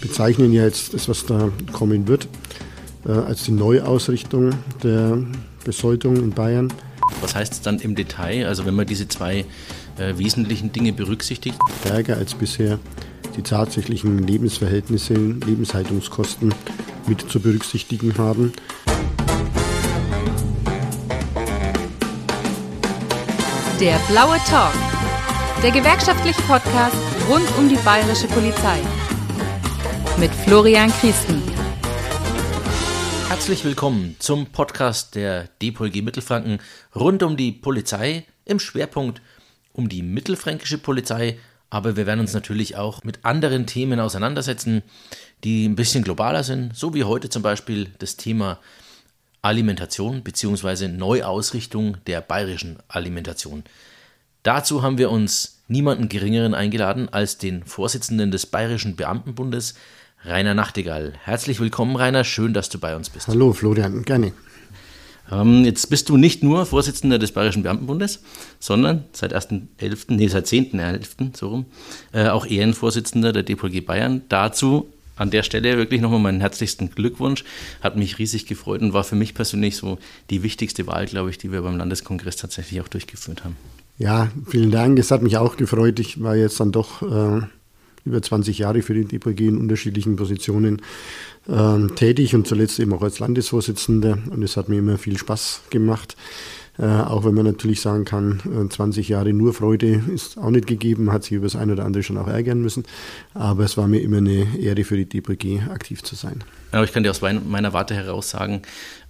bezeichnen 0.00 0.52
ja 0.52 0.64
jetzt 0.64 0.94
das, 0.94 1.08
was 1.08 1.26
da 1.26 1.50
kommen 1.72 2.08
wird, 2.08 2.28
äh, 3.06 3.12
als 3.12 3.44
die 3.44 3.52
Neuausrichtung 3.52 4.52
der 4.82 5.18
Besoldung 5.64 6.16
in 6.16 6.30
Bayern. 6.30 6.72
Was 7.20 7.34
heißt 7.34 7.52
es 7.52 7.60
dann 7.62 7.78
im 7.80 7.94
Detail, 7.94 8.46
also 8.46 8.66
wenn 8.66 8.74
man 8.74 8.86
diese 8.86 9.08
zwei 9.08 9.44
äh, 9.98 10.16
wesentlichen 10.16 10.72
Dinge 10.72 10.92
berücksichtigt? 10.92 11.58
Stärker 11.80 12.16
als 12.16 12.34
bisher 12.34 12.78
die 13.36 13.42
tatsächlichen 13.42 14.26
Lebensverhältnisse, 14.26 15.14
Lebenshaltungskosten 15.14 16.54
mit 17.06 17.30
zu 17.30 17.40
berücksichtigen 17.40 18.16
haben. 18.18 18.52
Der 23.80 23.98
blaue 24.08 24.38
Talk, 24.48 24.72
der 25.62 25.70
gewerkschaftliche 25.70 26.42
Podcast 26.42 26.96
rund 27.30 27.44
um 27.58 27.68
die 27.68 27.76
bayerische 27.76 28.26
Polizei 28.26 28.80
mit 30.18 30.34
Florian 30.34 30.90
Christen. 30.90 31.40
Herzlich 33.28 33.64
willkommen 33.64 34.16
zum 34.18 34.46
Podcast 34.46 35.14
der 35.14 35.48
DPOLG 35.62 36.02
Mittelfranken 36.02 36.58
rund 36.94 37.22
um 37.22 37.36
die 37.36 37.52
Polizei 37.52 38.24
im 38.44 38.58
Schwerpunkt 38.58 39.22
um 39.72 39.88
die 39.88 40.02
mittelfränkische 40.02 40.78
Polizei, 40.78 41.38
aber 41.70 41.96
wir 41.96 42.06
werden 42.06 42.18
uns 42.18 42.34
natürlich 42.34 42.74
auch 42.76 43.04
mit 43.04 43.24
anderen 43.24 43.66
Themen 43.66 44.00
auseinandersetzen, 44.00 44.82
die 45.44 45.68
ein 45.68 45.76
bisschen 45.76 46.02
globaler 46.02 46.42
sind, 46.42 46.74
so 46.74 46.94
wie 46.94 47.04
heute 47.04 47.28
zum 47.28 47.42
Beispiel 47.42 47.92
das 48.00 48.16
Thema 48.16 48.58
Alimentation 49.40 50.24
bzw. 50.24 50.88
Neuausrichtung 50.88 51.96
der 52.08 52.22
bayerischen 52.22 52.78
Alimentation. 52.88 53.62
Dazu 54.42 54.82
haben 54.82 54.98
wir 54.98 55.10
uns 55.10 55.62
niemanden 55.68 56.08
Geringeren 56.08 56.54
eingeladen 56.54 57.08
als 57.08 57.38
den 57.38 57.62
Vorsitzenden 57.64 58.32
des 58.32 58.46
Bayerischen 58.46 58.96
Beamtenbundes, 58.96 59.74
Rainer 60.24 60.54
Nachtigall. 60.54 61.14
Herzlich 61.22 61.60
willkommen, 61.60 61.96
Rainer. 61.96 62.24
Schön, 62.24 62.52
dass 62.52 62.68
du 62.68 62.78
bei 62.78 62.96
uns 62.96 63.08
bist. 63.08 63.28
Hallo, 63.28 63.52
Florian. 63.52 64.02
Gerne. 64.02 64.32
Ähm, 65.30 65.64
jetzt 65.64 65.90
bist 65.90 66.08
du 66.08 66.16
nicht 66.16 66.42
nur 66.42 66.66
Vorsitzender 66.66 67.18
des 67.18 67.32
Bayerischen 67.32 67.62
Beamtenbundes, 67.62 68.22
sondern 68.58 69.04
seit 69.12 69.34
1.11., 69.34 70.06
nee, 70.08 70.28
seit 70.28 70.46
10.11., 70.46 71.36
so 71.36 71.48
rum, 71.48 71.66
äh, 72.12 72.28
auch 72.28 72.46
Ehrenvorsitzender 72.46 73.32
der 73.32 73.42
DPG 73.42 73.80
Bayern. 73.80 74.22
Dazu 74.28 74.88
an 75.16 75.30
der 75.30 75.42
Stelle 75.42 75.76
wirklich 75.76 76.00
nochmal 76.00 76.20
meinen 76.20 76.40
herzlichsten 76.40 76.90
Glückwunsch. 76.90 77.44
Hat 77.80 77.96
mich 77.96 78.18
riesig 78.18 78.46
gefreut 78.46 78.80
und 78.80 78.92
war 78.92 79.04
für 79.04 79.16
mich 79.16 79.34
persönlich 79.34 79.76
so 79.76 79.98
die 80.30 80.42
wichtigste 80.42 80.86
Wahl, 80.86 81.06
glaube 81.06 81.30
ich, 81.30 81.38
die 81.38 81.52
wir 81.52 81.62
beim 81.62 81.76
Landeskongress 81.76 82.36
tatsächlich 82.36 82.80
auch 82.80 82.88
durchgeführt 82.88 83.44
haben. 83.44 83.56
Ja, 83.98 84.30
vielen 84.48 84.70
Dank. 84.70 84.98
Es 84.98 85.10
hat 85.10 85.22
mich 85.22 85.36
auch 85.36 85.56
gefreut. 85.56 85.98
Ich 85.98 86.22
war 86.22 86.36
jetzt 86.36 86.60
dann 86.60 86.70
doch 86.70 87.02
äh, 87.02 87.42
über 88.08 88.20
20 88.20 88.58
Jahre 88.58 88.82
für 88.82 88.94
die 88.94 89.04
DPG 89.04 89.48
in 89.48 89.58
unterschiedlichen 89.58 90.16
Positionen 90.16 90.82
äh, 91.48 91.86
tätig 91.94 92.34
und 92.34 92.46
zuletzt 92.46 92.78
eben 92.80 92.92
auch 92.92 93.02
als 93.02 93.18
Landesvorsitzender. 93.18 94.18
Und 94.30 94.42
es 94.42 94.56
hat 94.56 94.68
mir 94.68 94.78
immer 94.78 94.98
viel 94.98 95.16
Spaß 95.16 95.62
gemacht. 95.70 96.16
Äh, 96.78 96.84
auch 96.84 97.24
wenn 97.24 97.34
man 97.34 97.44
natürlich 97.44 97.80
sagen 97.80 98.04
kann, 98.04 98.68
20 98.70 99.08
äh, 99.08 99.12
Jahre 99.12 99.32
nur 99.32 99.52
Freude 99.52 100.00
ist 100.14 100.38
auch 100.38 100.50
nicht 100.50 100.68
gegeben, 100.68 101.10
hat 101.10 101.24
sich 101.24 101.32
über 101.32 101.46
das 101.46 101.56
eine 101.56 101.72
oder 101.72 101.84
andere 101.84 102.04
schon 102.04 102.16
auch 102.16 102.28
ärgern 102.28 102.60
müssen. 102.62 102.84
Aber 103.34 103.64
es 103.64 103.76
war 103.76 103.88
mir 103.88 104.00
immer 104.00 104.18
eine 104.18 104.56
Ehre 104.56 104.84
für 104.84 104.96
die 104.96 105.06
DPG 105.06 105.62
aktiv 105.70 106.04
zu 106.04 106.14
sein. 106.14 106.44
Aber 106.70 106.84
ich 106.84 106.92
kann 106.92 107.02
dir 107.02 107.10
aus 107.10 107.20
meiner 107.20 107.72
Warte 107.72 107.94
heraus 107.94 108.30
sagen, 108.30 108.62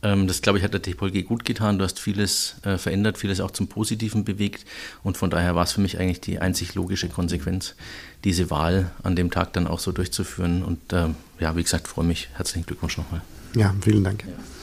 ähm, 0.02 0.26
das 0.26 0.40
glaube 0.40 0.58
ich 0.58 0.64
hat 0.64 0.72
der 0.72 0.80
DPG 0.80 1.24
gut 1.24 1.44
getan. 1.44 1.78
Du 1.78 1.84
hast 1.84 1.98
vieles 1.98 2.56
äh, 2.62 2.78
verändert, 2.78 3.18
vieles 3.18 3.40
auch 3.40 3.50
zum 3.50 3.68
Positiven 3.68 4.24
bewegt. 4.24 4.64
Und 5.02 5.18
von 5.18 5.28
daher 5.28 5.54
war 5.54 5.64
es 5.64 5.72
für 5.72 5.82
mich 5.82 5.98
eigentlich 5.98 6.22
die 6.22 6.38
einzig 6.38 6.74
logische 6.74 7.08
Konsequenz, 7.08 7.74
diese 8.24 8.48
Wahl 8.48 8.92
an 9.02 9.14
dem 9.14 9.30
Tag 9.30 9.52
dann 9.52 9.66
auch 9.66 9.80
so 9.80 9.92
durchzuführen. 9.92 10.62
Und 10.62 10.92
ja, 11.38 11.56
wie 11.56 11.62
gesagt, 11.62 11.86
freue 11.86 12.06
mich. 12.06 12.28
Herzlichen 12.34 12.66
Glückwunsch 12.66 12.96
nochmal. 12.96 13.20
Ja, 13.54 13.74
vielen 13.80 14.04
Dank. 14.04 14.24
Ja. 14.26 14.57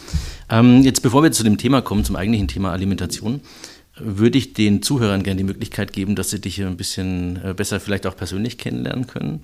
Ähm, 0.49 0.81
jetzt, 0.83 1.01
bevor 1.01 1.23
wir 1.23 1.31
zu 1.31 1.43
dem 1.43 1.57
Thema 1.57 1.81
kommen, 1.81 2.03
zum 2.03 2.15
eigentlichen 2.15 2.47
Thema 2.47 2.71
Alimentation, 2.71 3.41
würde 3.97 4.37
ich 4.37 4.53
den 4.53 4.81
Zuhörern 4.81 5.23
gerne 5.23 5.37
die 5.37 5.45
Möglichkeit 5.45 5.93
geben, 5.93 6.15
dass 6.15 6.30
sie 6.30 6.39
dich 6.42 6.61
ein 6.61 6.75
bisschen 6.75 7.39
äh, 7.43 7.53
besser 7.53 7.80
vielleicht 7.80 8.05
auch 8.05 8.15
persönlich 8.15 8.58
kennenlernen 8.58 9.08
können. 9.08 9.42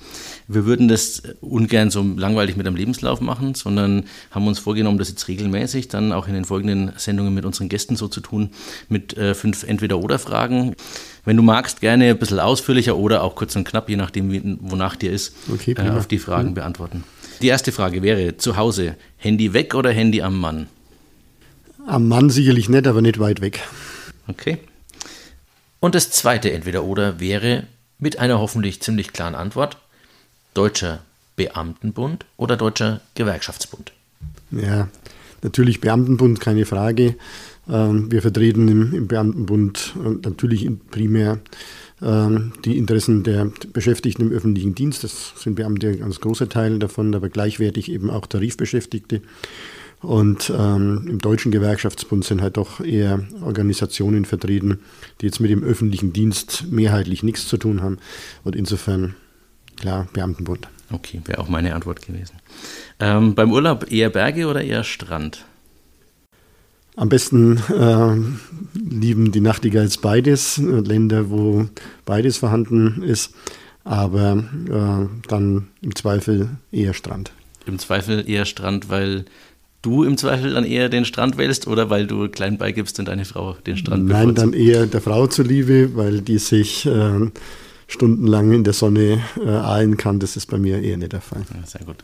Wir 0.47 0.65
würden 0.65 0.87
das 0.87 1.23
ungern 1.39 1.89
so 1.89 2.01
langweilig 2.01 2.57
mit 2.57 2.67
einem 2.67 2.75
Lebenslauf 2.75 3.21
machen, 3.21 3.55
sondern 3.55 4.03
haben 4.29 4.47
uns 4.47 4.59
vorgenommen, 4.59 4.97
das 4.97 5.09
jetzt 5.09 5.27
regelmäßig 5.27 5.87
dann 5.87 6.11
auch 6.11 6.27
in 6.27 6.33
den 6.33 6.43
folgenden 6.43 6.91
Sendungen 6.97 7.33
mit 7.33 7.45
unseren 7.45 7.69
Gästen 7.69 7.95
so 7.95 8.09
zu 8.09 8.19
tun, 8.19 8.49
mit 8.89 9.17
äh, 9.17 9.33
fünf 9.35 9.63
Entweder-Oder-Fragen. 9.63 10.75
Wenn 11.23 11.37
du 11.37 11.43
magst, 11.43 11.79
gerne 11.79 12.09
ein 12.09 12.19
bisschen 12.19 12.39
ausführlicher 12.39 12.97
oder 12.97 13.23
auch 13.23 13.35
kurz 13.35 13.55
und 13.55 13.63
knapp, 13.63 13.89
je 13.89 13.95
nachdem, 13.95 14.59
wonach 14.61 14.97
dir 14.97 15.11
ist, 15.11 15.33
okay, 15.53 15.75
äh, 15.77 15.89
auf 15.91 16.07
die 16.07 16.19
Fragen 16.19 16.49
mhm. 16.49 16.55
beantworten. 16.55 17.03
Die 17.41 17.47
erste 17.47 17.71
Frage 17.71 18.03
wäre, 18.03 18.37
zu 18.37 18.57
Hause, 18.57 18.95
Handy 19.17 19.53
weg 19.53 19.75
oder 19.75 19.91
Handy 19.91 20.21
am 20.21 20.37
Mann? 20.37 20.67
Am 21.87 22.07
Mann 22.07 22.29
sicherlich 22.29 22.69
nicht, 22.69 22.87
aber 22.87 23.01
nicht 23.01 23.19
weit 23.19 23.41
weg. 23.41 23.61
Okay. 24.27 24.57
Und 25.79 25.95
das 25.95 26.11
zweite 26.11 26.51
Entweder-Oder 26.51 27.19
wäre 27.19 27.63
mit 27.97 28.19
einer 28.19 28.39
hoffentlich 28.39 28.81
ziemlich 28.81 29.13
klaren 29.13 29.35
Antwort: 29.35 29.77
Deutscher 30.53 30.99
Beamtenbund 31.35 32.25
oder 32.37 32.55
Deutscher 32.57 33.01
Gewerkschaftsbund? 33.15 33.91
Ja, 34.51 34.89
natürlich 35.41 35.81
Beamtenbund, 35.81 36.39
keine 36.39 36.65
Frage. 36.65 37.15
Ähm, 37.69 38.11
wir 38.11 38.21
vertreten 38.21 38.67
im, 38.67 39.07
Beamtenbund 39.07 39.95
äh, 39.97 40.27
natürlich 40.27 40.69
primär 40.91 41.39
ähm, 42.01 42.53
die 42.65 42.77
Interessen 42.77 43.23
der 43.23 43.51
Beschäftigten 43.73 44.23
im 44.23 44.31
öffentlichen 44.31 44.75
Dienst. 44.75 45.03
Das 45.03 45.33
sind 45.37 45.55
Beamte 45.55 45.89
ein 45.89 45.99
ganz 45.99 46.19
großer 46.19 46.49
Teil 46.49 46.79
davon, 46.79 47.13
aber 47.15 47.29
gleichwertig 47.29 47.91
eben 47.91 48.09
auch 48.09 48.27
Tarifbeschäftigte. 48.27 49.21
Und 50.01 50.51
ähm, 50.55 51.05
im 51.07 51.19
Deutschen 51.19 51.51
Gewerkschaftsbund 51.51 52.25
sind 52.25 52.41
halt 52.41 52.57
doch 52.57 52.79
eher 52.79 53.23
Organisationen 53.43 54.25
vertreten, 54.25 54.79
die 55.19 55.27
jetzt 55.27 55.39
mit 55.39 55.51
dem 55.51 55.63
öffentlichen 55.63 56.11
Dienst 56.11 56.65
mehrheitlich 56.71 57.21
nichts 57.21 57.47
zu 57.47 57.57
tun 57.57 57.83
haben. 57.83 57.99
Und 58.43 58.55
insofern, 58.55 59.15
klar, 59.77 60.07
Beamtenbund. 60.13 60.67
Okay, 60.91 61.21
wäre 61.25 61.39
auch 61.39 61.49
meine 61.49 61.75
Antwort 61.75 62.05
gewesen. 62.05 62.35
Ähm, 62.99 63.35
beim 63.35 63.51
Urlaub 63.51 63.91
eher 63.91 64.09
Berge 64.09 64.47
oder 64.47 64.63
eher 64.63 64.83
Strand? 64.83 65.45
Am 66.95 67.07
besten 67.07 67.57
äh, 67.69 68.77
lieben 68.77 69.31
die 69.31 69.39
Nachtigalls 69.39 69.97
beides, 69.97 70.57
äh, 70.57 70.61
Länder, 70.61 71.29
wo 71.29 71.69
beides 72.05 72.37
vorhanden 72.37 73.01
ist, 73.03 73.33
aber 73.83 74.43
äh, 74.67 75.27
dann 75.27 75.67
im 75.81 75.95
Zweifel 75.95 76.49
eher 76.71 76.93
Strand. 76.93 77.31
Im 77.65 77.79
Zweifel 77.79 78.27
eher 78.27 78.45
Strand, 78.45 78.89
weil 78.89 79.25
du 79.81 80.03
im 80.03 80.17
Zweifel 80.17 80.53
dann 80.53 80.63
eher 80.63 80.89
den 80.89 81.05
Strand 81.05 81.37
wählst 81.37 81.67
oder 81.67 81.89
weil 81.89 82.07
du 82.07 82.29
klein 82.29 82.57
beigibst 82.57 82.99
und 82.99 83.07
deine 83.07 83.25
Frau 83.25 83.53
den 83.65 83.77
Strand 83.77 84.05
Nein, 84.05 84.29
bevorzugt? 84.29 84.37
dann 84.39 84.53
eher 84.53 84.85
der 84.85 85.01
Frau 85.01 85.27
zuliebe, 85.27 85.95
weil 85.95 86.21
die 86.21 86.37
sich 86.37 86.85
äh, 86.85 87.29
stundenlang 87.87 88.51
in 88.53 88.63
der 88.63 88.73
Sonne 88.73 89.21
äh, 89.43 89.49
ahlen 89.49 89.97
kann. 89.97 90.19
Das 90.19 90.37
ist 90.37 90.47
bei 90.47 90.57
mir 90.57 90.81
eher 90.81 90.97
nicht 90.97 91.13
der 91.13 91.21
Fall. 91.21 91.43
Ja, 91.53 91.67
sehr 91.67 91.85
gut. 91.85 91.97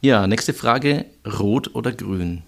Ja, 0.00 0.26
nächste 0.26 0.52
Frage: 0.52 1.06
Rot 1.40 1.74
oder 1.74 1.92
Grün? 1.92 2.42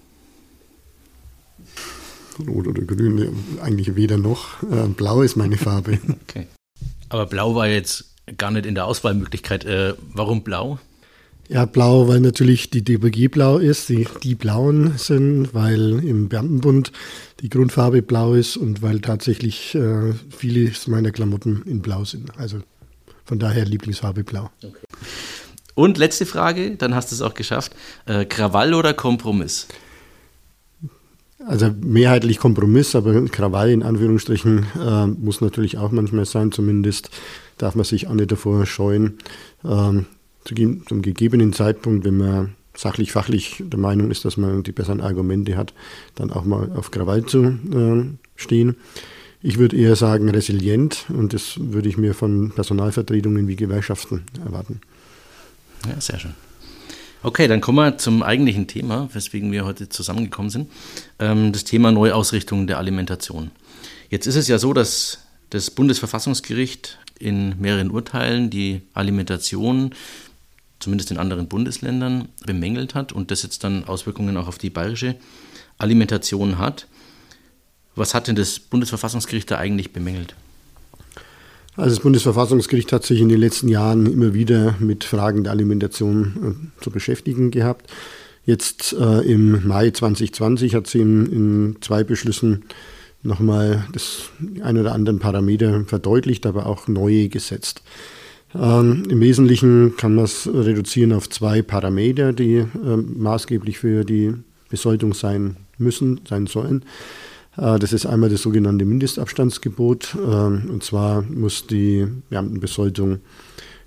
Rot 2.47 2.67
oder 2.67 2.83
Grün, 2.83 3.35
eigentlich 3.61 3.95
weder 3.95 4.17
noch. 4.17 4.61
Äh, 4.63 4.87
Blau 4.89 5.21
ist 5.21 5.35
meine 5.35 5.57
Farbe. 5.57 5.99
okay. 6.27 6.47
Aber 7.09 7.25
Blau 7.25 7.55
war 7.55 7.67
jetzt 7.67 8.13
gar 8.37 8.51
nicht 8.51 8.65
in 8.65 8.75
der 8.75 8.85
Auswahlmöglichkeit. 8.85 9.65
Äh, 9.65 9.93
warum 10.13 10.43
Blau? 10.43 10.79
Ja, 11.49 11.65
blau, 11.65 12.09
weil 12.09 12.19
natürlich 12.19 12.69
die 12.69 12.83
DBG 12.83 13.29
blau 13.29 13.57
ist, 13.57 13.87
die, 13.87 14.05
die 14.21 14.35
blauen 14.35 14.97
sind, 14.97 15.53
weil 15.53 16.03
im 16.03 16.27
Beamtenbund 16.27 16.91
die 17.39 17.49
Grundfarbe 17.49 18.01
blau 18.01 18.33
ist 18.33 18.57
und 18.57 18.81
weil 18.81 18.99
tatsächlich 18.99 19.73
äh, 19.73 20.13
viele 20.29 20.71
meiner 20.87 21.11
Klamotten 21.11 21.63
in 21.65 21.81
blau 21.81 22.03
sind. 22.03 22.37
Also 22.37 22.59
von 23.23 23.39
daher 23.39 23.65
Lieblingsfarbe 23.65 24.23
blau. 24.23 24.49
Okay. 24.61 24.75
Und 25.73 25.97
letzte 25.97 26.25
Frage, 26.25 26.75
dann 26.75 26.95
hast 26.95 27.11
du 27.11 27.15
es 27.15 27.21
auch 27.21 27.33
geschafft. 27.33 27.73
Äh, 28.07 28.25
Krawall 28.25 28.73
oder 28.73 28.93
Kompromiss? 28.93 29.67
Also 31.45 31.69
mehrheitlich 31.81 32.39
Kompromiss, 32.39 32.95
aber 32.95 33.23
Krawall 33.25 33.69
in 33.69 33.83
Anführungsstrichen 33.83 34.65
äh, 34.75 35.07
muss 35.07 35.39
natürlich 35.39 35.77
auch 35.77 35.91
manchmal 35.91 36.25
sein. 36.25 36.51
Zumindest 36.51 37.09
darf 37.57 37.75
man 37.75 37.85
sich 37.85 38.07
auch 38.07 38.15
nicht 38.15 38.31
davor 38.31 38.65
scheuen, 38.65 39.19
ähm, 39.63 40.07
zum 40.47 41.01
gegebenen 41.01 41.53
Zeitpunkt, 41.53 42.05
wenn 42.05 42.17
man 42.17 42.55
sachlich, 42.75 43.11
fachlich 43.11 43.63
der 43.65 43.79
Meinung 43.79 44.11
ist, 44.11 44.25
dass 44.25 44.37
man 44.37 44.63
die 44.63 44.71
besseren 44.71 45.01
Argumente 45.01 45.57
hat, 45.57 45.73
dann 46.15 46.31
auch 46.31 46.45
mal 46.45 46.71
auf 46.75 46.91
Krawall 46.91 47.25
zu 47.25 47.43
äh, 47.43 48.05
stehen. 48.35 48.75
Ich 49.41 49.57
würde 49.57 49.77
eher 49.77 49.95
sagen 49.95 50.29
resilient 50.29 51.05
und 51.09 51.33
das 51.33 51.59
würde 51.59 51.89
ich 51.89 51.97
mir 51.97 52.13
von 52.13 52.51
Personalvertretungen 52.51 53.47
wie 53.47 53.55
Gewerkschaften 53.55 54.23
erwarten. 54.43 54.81
Ja, 55.87 55.99
sehr 56.01 56.19
schön. 56.19 56.33
Okay, 57.23 57.47
dann 57.47 57.61
kommen 57.61 57.77
wir 57.77 57.97
zum 57.97 58.23
eigentlichen 58.23 58.67
Thema, 58.67 59.09
weswegen 59.13 59.51
wir 59.51 59.65
heute 59.65 59.89
zusammengekommen 59.89 60.49
sind. 60.49 60.69
Ähm, 61.19 61.51
das 61.51 61.63
Thema 61.63 61.91
Neuausrichtung 61.91 62.67
der 62.67 62.77
Alimentation. 62.77 63.51
Jetzt 64.09 64.27
ist 64.27 64.35
es 64.35 64.47
ja 64.47 64.59
so, 64.59 64.73
dass 64.73 65.19
das 65.49 65.71
Bundesverfassungsgericht 65.71 66.99
in 67.19 67.59
mehreren 67.59 67.91
Urteilen 67.91 68.49
die 68.49 68.81
Alimentation 68.93 69.93
zumindest 70.79 71.11
in 71.11 71.17
anderen 71.17 71.47
Bundesländern, 71.47 72.29
bemängelt 72.45 72.95
hat 72.95 73.11
und 73.11 73.31
das 73.31 73.43
jetzt 73.43 73.63
dann 73.63 73.85
Auswirkungen 73.85 74.37
auch 74.37 74.47
auf 74.47 74.57
die 74.57 74.69
bayerische 74.69 75.15
Alimentation 75.77 76.57
hat. 76.57 76.87
Was 77.95 78.13
hat 78.13 78.27
denn 78.27 78.35
das 78.35 78.59
Bundesverfassungsgericht 78.59 79.49
da 79.49 79.57
eigentlich 79.57 79.91
bemängelt? 79.91 80.35
Also 81.75 81.95
das 81.95 82.03
Bundesverfassungsgericht 82.03 82.91
hat 82.91 83.05
sich 83.05 83.21
in 83.21 83.29
den 83.29 83.39
letzten 83.39 83.67
Jahren 83.67 84.07
immer 84.07 84.33
wieder 84.33 84.75
mit 84.79 85.03
Fragen 85.03 85.43
der 85.43 85.53
Alimentation 85.53 86.69
äh, 86.79 86.83
zu 86.83 86.89
beschäftigen 86.89 87.51
gehabt. 87.51 87.91
Jetzt 88.45 88.93
äh, 88.93 89.19
im 89.21 89.67
Mai 89.67 89.91
2020 89.91 90.73
hat 90.73 90.87
sie 90.87 90.99
in, 90.99 91.25
in 91.31 91.77
zwei 91.81 92.03
Beschlüssen 92.03 92.65
nochmal 93.21 93.85
das 93.93 94.29
ein 94.61 94.77
oder 94.77 94.93
anderen 94.93 95.19
Parameter 95.19 95.83
verdeutlicht, 95.85 96.45
aber 96.45 96.65
auch 96.65 96.87
neue 96.87 97.29
gesetzt. 97.29 97.83
Ähm, 98.59 99.03
Im 99.09 99.19
Wesentlichen 99.19 99.95
kann 99.97 100.15
man 100.15 100.25
es 100.25 100.49
reduzieren 100.51 101.13
auf 101.13 101.29
zwei 101.29 101.61
Parameter, 101.61 102.33
die 102.33 102.55
äh, 102.55 102.67
maßgeblich 102.97 103.77
für 103.77 104.03
die 104.03 104.33
Besoldung 104.69 105.13
sein 105.13 105.57
müssen, 105.77 106.21
sein 106.27 106.47
sollen. 106.47 106.83
Äh, 107.57 107.77
das 107.77 107.93
ist 107.93 108.05
einmal 108.05 108.29
das 108.29 108.41
sogenannte 108.41 108.85
Mindestabstandsgebot. 108.85 110.15
Äh, 110.15 110.19
und 110.19 110.83
zwar 110.83 111.21
muss 111.21 111.67
die 111.67 112.07
Beamtenbesoldung 112.29 113.19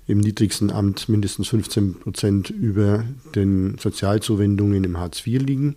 im 0.07 0.19
niedrigsten 0.19 0.71
Amt 0.71 1.09
mindestens 1.09 1.49
15 1.49 1.95
Prozent 1.95 2.49
über 2.49 3.03
den 3.35 3.77
Sozialzuwendungen 3.77 4.83
im 4.83 4.97
Hartz 4.97 5.25
IV 5.25 5.41
liegen. 5.41 5.75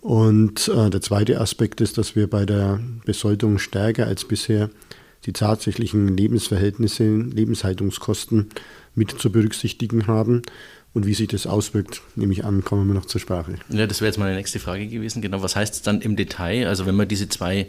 Und 0.00 0.68
äh, 0.68 0.90
der 0.90 1.00
zweite 1.00 1.40
Aspekt 1.40 1.80
ist, 1.80 1.98
dass 1.98 2.14
wir 2.14 2.28
bei 2.28 2.46
der 2.46 2.78
Besoldung 3.04 3.58
stärker 3.58 4.06
als 4.06 4.24
bisher 4.24 4.70
die 5.26 5.32
tatsächlichen 5.32 6.16
Lebensverhältnisse, 6.16 7.04
Lebenshaltungskosten 7.04 8.48
mit 8.94 9.10
zu 9.10 9.30
berücksichtigen 9.30 10.06
haben. 10.06 10.42
Und 10.94 11.04
wie 11.04 11.12
sich 11.12 11.28
das 11.28 11.46
auswirkt, 11.46 12.00
nehme 12.14 12.32
ich 12.32 12.46
an, 12.46 12.64
kommen 12.64 12.86
wir 12.86 12.94
noch 12.94 13.04
zur 13.04 13.20
Sprache. 13.20 13.56
Ja, 13.68 13.86
das 13.86 14.00
wäre 14.00 14.08
jetzt 14.08 14.16
meine 14.16 14.34
nächste 14.34 14.58
Frage 14.58 14.86
gewesen. 14.86 15.20
Genau, 15.20 15.42
was 15.42 15.54
heißt 15.54 15.74
es 15.74 15.82
dann 15.82 16.00
im 16.00 16.16
Detail? 16.16 16.68
Also 16.68 16.86
wenn 16.86 16.94
man 16.94 17.06
diese 17.06 17.28
zwei 17.28 17.66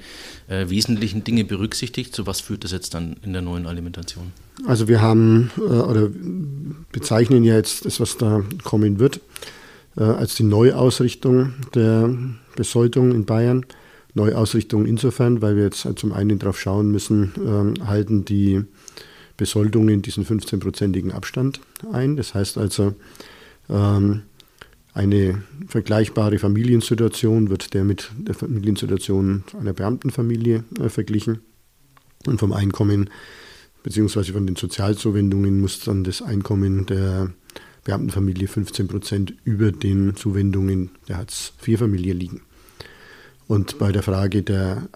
äh, 0.48 0.70
wesentlichen 0.70 1.26
Dinge 1.26 1.44
berücksichtigt, 1.44 2.16
zu 2.16 2.26
was 2.26 2.40
führt 2.40 2.64
das 2.64 2.72
jetzt 2.72 2.94
dann 2.94 3.18
in 3.24 3.34
der 3.34 3.42
neuen 3.42 3.66
Alimentation? 3.66 4.32
Also 4.66 4.88
wir 4.88 5.02
haben 5.02 5.52
äh, 5.58 5.62
oder 5.62 6.10
bezeichnen 6.94 7.44
ja 7.44 7.56
jetzt 7.56 7.84
das, 7.84 8.00
was 8.00 8.16
da 8.16 8.46
kommen 8.64 8.98
wird, 8.98 9.20
äh, 9.98 10.04
als 10.04 10.36
die 10.36 10.44
Neuausrichtung 10.44 11.54
der 11.76 12.18
Besoldung 12.56 13.12
in 13.12 13.26
Bayern. 13.26 13.66
Neuausrichtung 14.18 14.86
insofern, 14.86 15.42
weil 15.42 15.56
wir 15.56 15.64
jetzt 15.64 15.88
zum 15.96 16.12
einen 16.12 16.40
darauf 16.40 16.60
schauen 16.60 16.92
müssen, 16.92 17.32
äh, 17.38 17.86
halten 17.86 18.26
die 18.26 18.64
Besoldungen 19.38 20.02
diesen 20.02 20.26
15-prozentigen 20.26 21.12
Abstand 21.12 21.62
ein. 21.94 22.18
Das 22.18 22.34
heißt 22.34 22.58
also, 22.58 22.96
ähm, 23.70 24.24
eine 24.94 25.44
vergleichbare 25.68 26.40
Familiensituation 26.40 27.50
wird 27.50 27.74
der 27.76 27.84
mit 27.84 28.12
der 28.18 28.34
Familiensituation 28.34 29.44
einer 29.60 29.74
Beamtenfamilie 29.74 30.64
äh, 30.80 30.90
verglichen. 30.90 31.40
Und 32.26 32.40
vom 32.40 32.52
Einkommen 32.52 33.12
bzw. 33.84 34.34
von 34.34 34.48
den 34.48 34.56
Sozialzuwendungen 34.56 35.62
muss 35.62 35.82
dann 35.82 36.04
das 36.04 36.22
Einkommen 36.22 36.88
der 36.88 37.32
Beamtenfamilie 37.84 38.48
15 38.48 38.88
Prozent 38.88 39.34
über 39.44 39.72
den 39.72 40.16
Zuwendungen 40.16 40.90
der 41.08 41.18
Hartz-IV-Familie 41.18 42.14
liegen. 42.14 42.42
Und 43.48 43.80
bei 43.80 43.92
der 43.92 44.04
Frage 44.04 44.44
der 44.44 44.90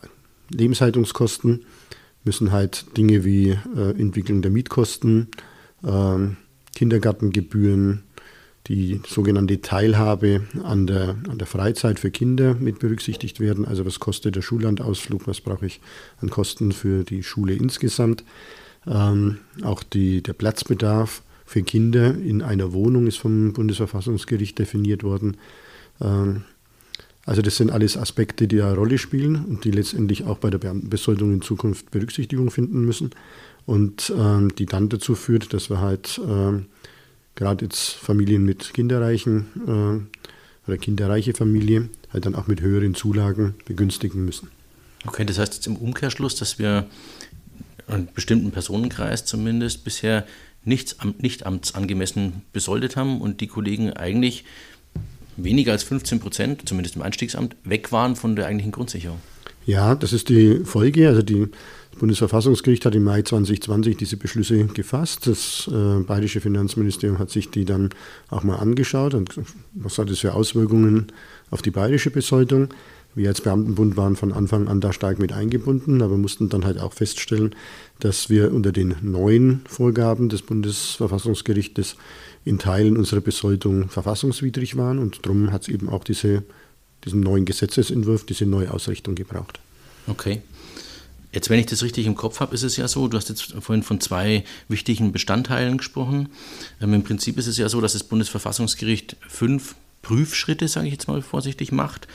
Lebenshaltungskosten 0.50 1.66
müssen 2.24 2.52
halt 2.52 2.98
Dinge 2.98 3.24
wie 3.24 3.58
äh, 3.76 3.92
Entwicklung 4.00 4.42
der 4.42 4.52
Mietkosten, 4.52 5.30
äh, 5.84 6.18
Kindergartengebühren, 6.76 8.04
die 8.68 9.02
sogenannte 9.08 9.62
Teilhabe 9.62 10.42
an 10.64 10.86
der, 10.86 11.16
an 11.28 11.38
der 11.38 11.48
Freizeit 11.48 12.00
für 12.00 12.12
Kinder 12.12 12.54
mit 12.54 12.80
berücksichtigt 12.80 13.40
werden. 13.40 13.66
Also 13.66 13.86
was 13.86 14.00
kostet 14.00 14.36
der 14.36 14.42
Schullandausflug, 14.42 15.28
was 15.28 15.42
brauche 15.42 15.66
ich 15.66 15.82
an 16.22 16.30
Kosten 16.30 16.72
für 16.72 17.04
die 17.04 17.24
Schule 17.24 17.54
insgesamt. 17.54 18.24
Ähm, 18.88 19.40
auch 19.64 19.84
die, 19.84 20.22
der 20.22 20.34
Platzbedarf 20.34 21.24
für 21.46 21.64
Kinder 21.64 22.16
in 22.16 22.42
einer 22.42 22.72
Wohnung 22.72 23.08
ist 23.08 23.18
vom 23.18 23.54
Bundesverfassungsgericht 23.54 24.58
definiert 24.60 25.04
worden. 25.04 25.38
Ähm, 26.00 26.44
also 27.32 27.42
das 27.42 27.56
sind 27.56 27.72
alles 27.72 27.96
Aspekte, 27.96 28.46
die 28.46 28.62
eine 28.62 28.76
Rolle 28.76 28.98
spielen 28.98 29.46
und 29.46 29.64
die 29.64 29.72
letztendlich 29.72 30.26
auch 30.26 30.40
bei 30.40 30.50
der 30.50 30.58
Beamtenbesoldung 30.58 31.32
in 31.36 31.42
Zukunft 31.42 31.90
Berücksichtigung 31.90 32.52
finden 32.52 32.84
müssen 32.84 33.12
und 33.66 34.12
ähm, 34.14 34.54
die 34.54 34.66
dann 34.66 34.90
dazu 34.90 35.16
führt, 35.16 35.54
dass 35.54 35.70
wir 35.70 35.80
halt 35.80 36.20
äh, 36.20 36.60
gerade 37.36 37.64
jetzt 37.64 37.92
Familien 37.92 38.44
mit 38.44 38.74
Kinderreichen 38.74 39.46
äh, 39.66 40.68
oder 40.68 40.78
kinderreiche 40.78 41.34
Familie 41.34 41.88
halt 42.12 42.26
dann 42.26 42.36
auch 42.36 42.48
mit 42.48 42.60
höheren 42.60 42.96
Zulagen 42.96 43.56
begünstigen 43.64 44.26
müssen. 44.26 44.50
Okay, 45.08 45.24
das 45.24 45.40
heißt 45.40 45.54
jetzt 45.54 45.68
im 45.68 45.78
Umkehrschluss, 45.78 46.36
dass 46.36 46.60
wir 46.60 46.86
einen 47.88 48.10
bestimmten 48.14 48.52
Personenkreis 48.52 49.24
zumindest 49.24 49.86
bisher 49.86 50.28
nicht, 50.66 50.98
nicht 51.22 51.46
amtsangemessen 51.46 52.42
besoldet 52.52 52.98
haben 52.98 53.22
und 53.22 53.40
die 53.40 53.48
Kollegen 53.48 53.94
eigentlich 53.94 54.44
weniger 55.44 55.72
als 55.72 55.84
15 55.84 56.20
Prozent, 56.20 56.68
zumindest 56.68 56.96
im 56.96 57.02
Einstiegsamt, 57.02 57.56
weg 57.64 57.92
waren 57.92 58.16
von 58.16 58.36
der 58.36 58.48
eigentlichen 58.48 58.72
Grundsicherung. 58.72 59.20
Ja, 59.66 59.96
das 59.96 60.14
ist 60.14 60.30
die 60.30 60.62
Folge. 60.66 61.08
Also 61.08 61.22
die, 61.22 61.48
das 61.92 62.00
Bundesverfassungsgericht 62.00 62.86
hat 62.86 62.96
im 62.96 63.04
Mai 63.04 63.22
2020 63.22 63.98
diese 63.98 64.18
Beschlüsse 64.18 64.66
gefasst. 64.66 65.28
Das 65.28 65.70
äh, 65.72 66.02
bayerische 66.02 66.42
Finanzministerium 66.42 67.20
hat 67.20 67.30
sich 67.30 67.52
die 67.52 67.66
dann 67.66 67.90
auch 68.30 68.44
mal 68.44 68.58
angeschaut 68.58 69.14
und 69.14 69.36
was 69.74 69.98
hat 69.98 70.10
es 70.10 70.20
für 70.20 70.34
Auswirkungen 70.34 71.08
auf 71.52 71.62
die 71.62 71.72
bayerische 71.72 72.10
Besoldung. 72.10 72.70
Wir 73.14 73.28
als 73.30 73.42
Beamtenbund 73.42 73.98
waren 73.98 74.16
von 74.16 74.32
Anfang 74.32 74.68
an 74.68 74.80
da 74.80 74.94
stark 74.94 75.20
mit 75.20 75.34
eingebunden, 75.34 76.02
aber 76.02 76.18
mussten 76.18 76.48
dann 76.48 76.64
halt 76.64 76.80
auch 76.80 76.94
feststellen, 76.94 77.54
dass 78.00 78.30
wir 78.30 78.54
unter 78.54 78.72
den 78.72 78.96
neuen 79.02 79.62
Vorgaben 79.68 80.30
des 80.30 80.42
Bundesverfassungsgerichtes 80.42 81.98
in 82.46 82.58
Teilen 82.58 82.98
unserer 82.98 83.22
Besoldung 83.22 83.90
verfassungswidrig 83.90 84.78
waren 84.78 84.98
und 84.98 85.26
darum 85.26 85.52
hat 85.52 85.64
es 85.64 85.68
eben 85.68 85.90
auch 85.90 86.04
diese, 86.04 86.44
diesen 87.04 87.20
neuen 87.20 87.46
Gesetzesentwurf, 87.46 88.26
diese 88.26 88.46
neue 88.46 88.74
Ausrichtung 88.74 89.16
gebraucht. 89.16 89.60
Okay. 90.08 90.42
Jetzt, 91.34 91.50
wenn 91.50 91.60
ich 91.60 91.66
das 91.66 91.84
richtig 91.84 92.08
im 92.08 92.16
Kopf 92.16 92.40
habe, 92.40 92.54
ist 92.54 92.64
es 92.64 92.76
ja 92.76 92.88
so, 92.88 93.08
du 93.08 93.18
hast 93.18 93.30
jetzt 93.30 93.54
vorhin 93.60 93.84
von 93.84 94.02
zwei 94.02 94.44
wichtigen 94.68 95.12
Bestandteilen 95.12 95.78
gesprochen. 95.78 96.30
Ähm, 96.82 96.94
Im 96.94 97.04
Prinzip 97.04 97.38
ist 97.38 97.48
es 97.48 97.58
ja 97.58 97.70
so, 97.70 97.80
dass 97.80 97.94
das 97.94 98.04
Bundesverfassungsgericht 98.04 99.16
fünf 99.28 99.76
Prüfschritte, 100.02 100.68
sage 100.68 100.88
ich 100.88 100.94
jetzt 100.94 101.08
mal 101.08 101.22
vorsichtig, 101.22 101.72
macht. 101.72 102.08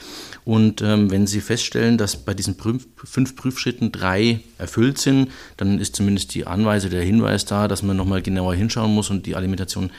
Und 0.43 0.81
ähm, 0.81 1.09
wenn 1.09 1.25
Sie 1.25 1.41
feststellen, 1.41 1.97
dass 1.97 2.17
bei 2.17 2.33
diesen 2.33 2.57
Prüf 2.57 2.85
fünf 2.95 3.35
Prüfschritten 3.35 3.91
drei 3.91 4.41
erfüllt 4.57 4.97
sind, 4.97 5.31
dann 5.55 5.79
ist 5.79 5.95
zumindest 5.95 6.35
die 6.35 6.45
Anweise, 6.47 6.89
der 6.89 7.03
Hinweis 7.03 7.45
da, 7.45 7.67
dass 7.67 7.83
man 7.83 7.95
nochmal 7.95 8.21
genauer 8.21 8.55
hinschauen 8.55 8.93
muss 8.93 9.09
und 9.09 9.25
die 9.25 9.35
Alimentation 9.35 9.91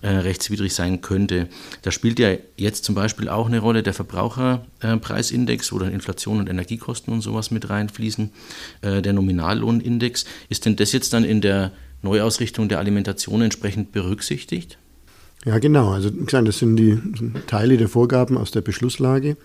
äh, 0.00 0.08
rechtswidrig 0.08 0.74
sein 0.74 1.00
könnte. 1.00 1.48
Da 1.82 1.90
spielt 1.90 2.18
ja 2.18 2.34
jetzt 2.56 2.84
zum 2.84 2.94
Beispiel 2.94 3.28
auch 3.28 3.46
eine 3.46 3.58
Rolle 3.58 3.82
der 3.82 3.94
Verbraucherpreisindex, 3.94 5.72
wo 5.72 5.78
dann 5.78 5.92
Inflation 5.92 6.38
und 6.38 6.48
Energiekosten 6.48 7.12
und 7.12 7.20
sowas 7.20 7.50
mit 7.50 7.68
reinfließen, 7.68 8.30
äh, 8.82 9.02
der 9.02 9.12
Nominallohnindex. 9.12 10.24
Ist 10.48 10.64
denn 10.64 10.76
das 10.76 10.92
jetzt 10.92 11.12
dann 11.12 11.24
in 11.24 11.40
der 11.40 11.72
Neuausrichtung 12.02 12.68
der 12.68 12.78
Alimentation 12.78 13.42
entsprechend 13.42 13.92
berücksichtigt? 13.92 14.78
Ja, 15.44 15.58
genau. 15.58 15.90
Also 15.90 16.10
gesagt, 16.10 16.48
das 16.48 16.58
sind 16.58 16.76
die 16.76 16.98
Teile 17.46 17.76
der 17.76 17.88
Vorgaben 17.88 18.38
aus 18.38 18.50
der 18.50 18.62
Beschlusslage 18.62 19.36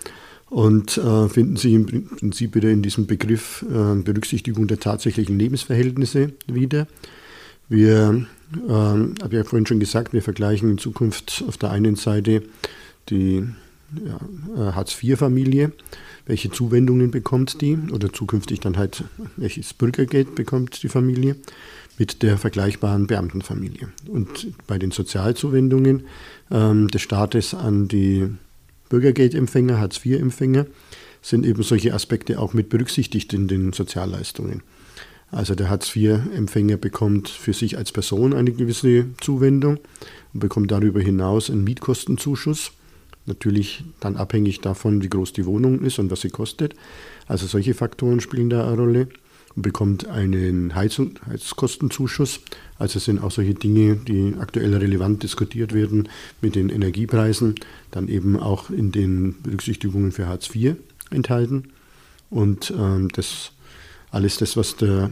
und 0.50 0.98
äh, 0.98 1.30
finden 1.30 1.58
sich 1.58 1.74
im 1.74 1.86
Prinzip 1.86 2.56
wieder 2.56 2.70
in 2.70 2.82
diesem 2.82 3.06
Begriff 3.06 3.66
äh, 3.70 3.96
Berücksichtigung 4.02 4.68
der 4.68 4.80
tatsächlichen 4.80 5.38
Lebensverhältnisse 5.38 6.32
wieder. 6.48 6.88
Wir, 7.68 8.26
äh, 8.68 8.72
habe 8.72 9.36
ja 9.36 9.44
vorhin 9.44 9.68
schon 9.68 9.80
gesagt, 9.80 10.14
wir 10.14 10.24
vergleichen 10.24 10.72
in 10.72 10.78
Zukunft 10.78 11.44
auf 11.48 11.58
der 11.58 11.72
einen 11.72 11.96
Seite 11.96 12.44
die 13.10 13.44
ja, 14.06 14.20
äh, 14.56 14.72
Hartz-IV-Familie, 14.74 15.72
welche 16.26 16.52
Zuwendungen 16.52 17.12
bekommt 17.12 17.62
die 17.62 17.78
oder 17.92 18.14
zukünftig 18.14 18.60
dann 18.60 18.78
halt 18.78 19.04
welches 19.36 19.74
Bürgergeld 19.74 20.36
bekommt 20.36 20.82
die 20.84 20.90
Familie 20.90 21.36
mit 22.00 22.24
der 22.24 22.38
vergleichbaren 22.38 23.06
Beamtenfamilie. 23.06 23.90
Und 24.08 24.48
bei 24.66 24.80
den 24.80 24.92
Sozialzuwendungen 24.92 26.04
ähm, 26.50 26.88
des 26.88 27.02
Staates 27.02 27.54
an 27.54 27.88
die 27.90 28.28
Bürgergeldempfänger, 28.88 29.80
Hartz-IV-Empfänger, 29.80 30.66
sind 31.22 31.46
eben 31.46 31.62
solche 31.62 31.94
Aspekte 31.94 32.40
auch 32.40 32.54
mit 32.54 32.70
berücksichtigt 32.70 33.34
in 33.34 33.50
den 33.50 33.74
Sozialleistungen. 33.74 34.64
Also 35.30 35.54
der 35.54 35.70
Hartz-IV-Empfänger 35.70 36.78
bekommt 36.78 37.30
für 37.30 37.54
sich 37.54 37.78
als 37.78 37.92
Person 37.92 38.34
eine 38.34 38.54
gewisse 38.54 39.06
Zuwendung 39.22 39.78
und 40.34 40.40
bekommt 40.40 40.72
darüber 40.72 41.02
hinaus 41.02 41.52
einen 41.52 41.66
Mietkostenzuschuss. 41.66 42.72
Natürlich 43.26 43.84
dann 44.00 44.16
abhängig 44.16 44.62
davon, 44.62 45.04
wie 45.04 45.10
groß 45.10 45.34
die 45.34 45.46
Wohnung 45.46 45.82
ist 45.82 46.00
und 46.00 46.10
was 46.10 46.22
sie 46.22 46.30
kostet. 46.30 46.76
Also 47.28 47.46
solche 47.46 47.74
Faktoren 47.74 48.22
spielen 48.22 48.50
da 48.50 48.66
eine 48.66 48.78
Rolle 48.78 49.08
bekommt 49.62 50.08
einen 50.08 50.76
Heiz 50.76 51.00
Heizkostenzuschuss. 51.28 52.42
Also 52.78 53.00
sind 53.00 53.22
auch 53.22 53.32
solche 53.32 53.54
Dinge, 53.54 53.96
die 53.96 54.36
aktuell 54.40 54.74
relevant 54.76 55.24
diskutiert 55.24 55.74
werden 55.74 56.10
mit 56.42 56.56
den 56.56 56.70
Energiepreisen, 56.70 57.56
dann 57.92 58.08
eben 58.08 58.40
auch 58.40 58.70
in 58.70 58.92
den 58.92 59.42
Berücksichtigungen 59.42 60.12
für 60.12 60.28
Hartz 60.28 60.54
IV 60.54 60.76
enthalten. 61.12 61.70
Und 62.30 62.72
ähm, 62.72 63.10
das 63.10 63.52
alles 64.12 64.38
das, 64.38 64.58
was 64.58 64.76
der, 64.76 65.12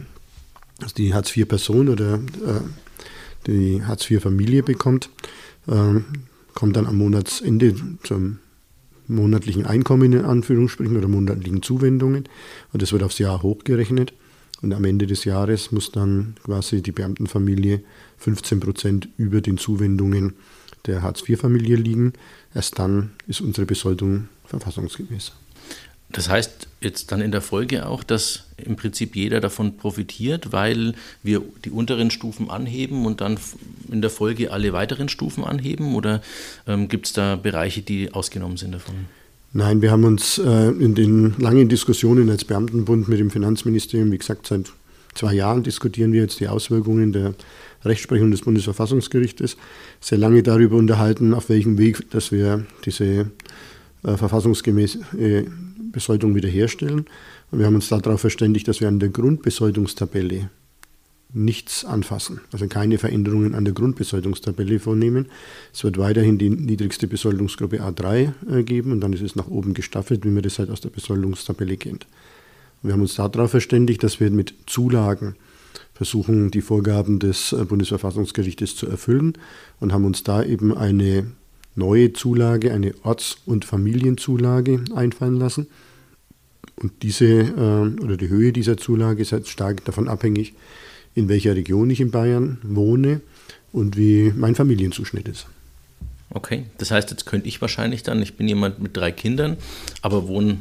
was 0.80 0.94
die 0.94 1.14
Hartz 1.14 1.36
IV-Person 1.36 1.88
oder 1.88 2.14
äh, 2.14 2.60
die 3.46 3.84
Hartz 3.84 4.10
IV-Familie 4.10 4.62
bekommt, 4.62 5.10
äh, 5.66 6.00
kommt 6.54 6.76
dann 6.76 6.86
am 6.86 6.96
Monatsende 6.96 7.74
zum 8.02 8.38
monatlichen 9.06 9.64
Einkommen 9.64 10.12
in 10.12 10.24
Anführungsstrichen 10.24 10.96
oder 10.96 11.08
monatlichen 11.08 11.62
Zuwendungen 11.62 12.28
und 12.72 12.82
das 12.82 12.92
wird 12.92 13.02
aufs 13.02 13.18
Jahr 13.18 13.42
hochgerechnet 13.42 14.12
und 14.62 14.72
am 14.72 14.84
Ende 14.84 15.06
des 15.06 15.24
Jahres 15.24 15.72
muss 15.72 15.92
dann 15.92 16.34
quasi 16.44 16.82
die 16.82 16.92
Beamtenfamilie 16.92 17.80
15 18.18 18.60
Prozent 18.60 19.08
über 19.16 19.40
den 19.40 19.58
Zuwendungen 19.58 20.34
der 20.86 21.02
Hartz-IV-Familie 21.02 21.76
liegen. 21.76 22.12
Erst 22.54 22.78
dann 22.78 23.12
ist 23.26 23.40
unsere 23.40 23.66
Besoldung 23.66 24.28
verfassungsgemäß. 24.46 25.32
Das 26.10 26.30
heißt 26.30 26.68
jetzt 26.80 27.12
dann 27.12 27.20
in 27.20 27.32
der 27.32 27.42
Folge 27.42 27.86
auch, 27.86 28.02
dass 28.02 28.44
im 28.56 28.76
Prinzip 28.76 29.14
jeder 29.14 29.40
davon 29.40 29.76
profitiert, 29.76 30.52
weil 30.52 30.94
wir 31.22 31.42
die 31.64 31.70
unteren 31.70 32.10
Stufen 32.10 32.50
anheben 32.50 33.04
und 33.04 33.20
dann 33.20 33.38
in 33.90 34.00
der 34.00 34.10
Folge 34.10 34.50
alle 34.50 34.72
weiteren 34.72 35.10
Stufen 35.10 35.44
anheben? 35.44 35.94
Oder 35.94 36.22
ähm, 36.66 36.88
gibt 36.88 37.06
es 37.06 37.12
da 37.12 37.36
Bereiche, 37.36 37.82
die 37.82 38.12
ausgenommen 38.12 38.56
sind 38.56 38.72
davon? 38.72 39.06
Nein, 39.52 39.80
wir 39.80 39.90
haben 39.90 40.04
uns 40.04 40.38
äh, 40.38 40.68
in 40.70 40.94
den 40.94 41.34
langen 41.38 41.70
Diskussionen 41.70 42.28
als 42.28 42.44
Beamtenbund 42.44 43.08
mit 43.08 43.18
dem 43.18 43.30
Finanzministerium, 43.30 44.12
wie 44.12 44.18
gesagt, 44.18 44.46
seit 44.46 44.70
zwei 45.14 45.32
Jahren 45.32 45.62
diskutieren 45.62 46.12
wir 46.12 46.20
jetzt 46.20 46.38
die 46.40 46.48
Auswirkungen 46.48 47.12
der 47.12 47.34
Rechtsprechung 47.82 48.30
des 48.30 48.42
Bundesverfassungsgerichtes, 48.42 49.56
sehr 50.00 50.18
lange 50.18 50.42
darüber 50.42 50.76
unterhalten, 50.76 51.32
auf 51.32 51.48
welchem 51.48 51.78
Weg, 51.78 52.10
dass 52.10 52.30
wir 52.30 52.66
diese 52.84 53.30
äh, 54.04 54.16
verfassungsgemäße 54.16 54.98
äh, 55.18 55.44
Besoldung 55.92 56.34
wiederherstellen. 56.34 57.06
Und 57.50 57.58
wir 57.58 57.64
haben 57.64 57.74
uns 57.74 57.88
darauf 57.88 58.20
verständigt, 58.20 58.68
dass 58.68 58.82
wir 58.82 58.88
an 58.88 59.00
der 59.00 59.08
Grundbesoldungstabelle 59.08 60.50
nichts 61.32 61.84
anfassen, 61.84 62.40
also 62.52 62.66
keine 62.68 62.98
Veränderungen 62.98 63.54
an 63.54 63.64
der 63.64 63.74
Grundbesoldungstabelle 63.74 64.80
vornehmen. 64.80 65.26
Es 65.74 65.84
wird 65.84 65.98
weiterhin 65.98 66.38
die 66.38 66.48
niedrigste 66.48 67.06
Besoldungsgruppe 67.06 67.82
A3 67.82 68.32
äh, 68.50 68.62
geben 68.62 68.92
und 68.92 69.00
dann 69.00 69.12
ist 69.12 69.20
es 69.20 69.36
nach 69.36 69.48
oben 69.48 69.74
gestaffelt, 69.74 70.24
wie 70.24 70.30
man 70.30 70.42
das 70.42 70.58
halt 70.58 70.70
aus 70.70 70.80
der 70.80 70.88
Besoldungstabelle 70.88 71.76
kennt. 71.76 72.06
Wir 72.82 72.92
haben 72.92 73.02
uns 73.02 73.16
darauf 73.16 73.50
verständigt, 73.50 74.02
dass 74.02 74.20
wir 74.20 74.30
mit 74.30 74.54
Zulagen 74.66 75.34
versuchen, 75.92 76.50
die 76.50 76.62
Vorgaben 76.62 77.18
des 77.18 77.52
äh, 77.52 77.64
Bundesverfassungsgerichtes 77.64 78.76
zu 78.76 78.86
erfüllen 78.86 79.34
und 79.80 79.92
haben 79.92 80.04
uns 80.04 80.22
da 80.22 80.42
eben 80.42 80.74
eine 80.74 81.26
neue 81.74 82.12
Zulage, 82.12 82.72
eine 82.72 82.94
Orts- 83.02 83.38
und 83.44 83.64
Familienzulage 83.64 84.84
einfallen 84.94 85.36
lassen. 85.36 85.66
Und 86.76 87.02
diese 87.02 87.26
äh, 87.26 88.02
oder 88.02 88.16
die 88.16 88.28
Höhe 88.28 88.52
dieser 88.52 88.76
Zulage 88.76 89.22
ist 89.22 89.32
halt 89.32 89.48
stark 89.48 89.84
davon 89.84 90.08
abhängig, 90.08 90.54
in 91.14 91.28
welcher 91.28 91.54
Region 91.56 91.90
ich 91.90 92.00
in 92.00 92.10
Bayern 92.10 92.58
wohne 92.62 93.20
und 93.72 93.96
wie 93.96 94.32
mein 94.36 94.54
Familienzuschnitt 94.54 95.28
ist. 95.28 95.46
Okay, 96.30 96.66
das 96.76 96.90
heißt, 96.90 97.10
jetzt 97.10 97.26
könnte 97.26 97.48
ich 97.48 97.60
wahrscheinlich 97.60 98.02
dann, 98.02 98.20
ich 98.20 98.36
bin 98.36 98.48
jemand 98.48 98.80
mit 98.80 98.96
drei 98.96 99.10
Kindern, 99.12 99.56
aber 100.02 100.28
wohne, 100.28 100.58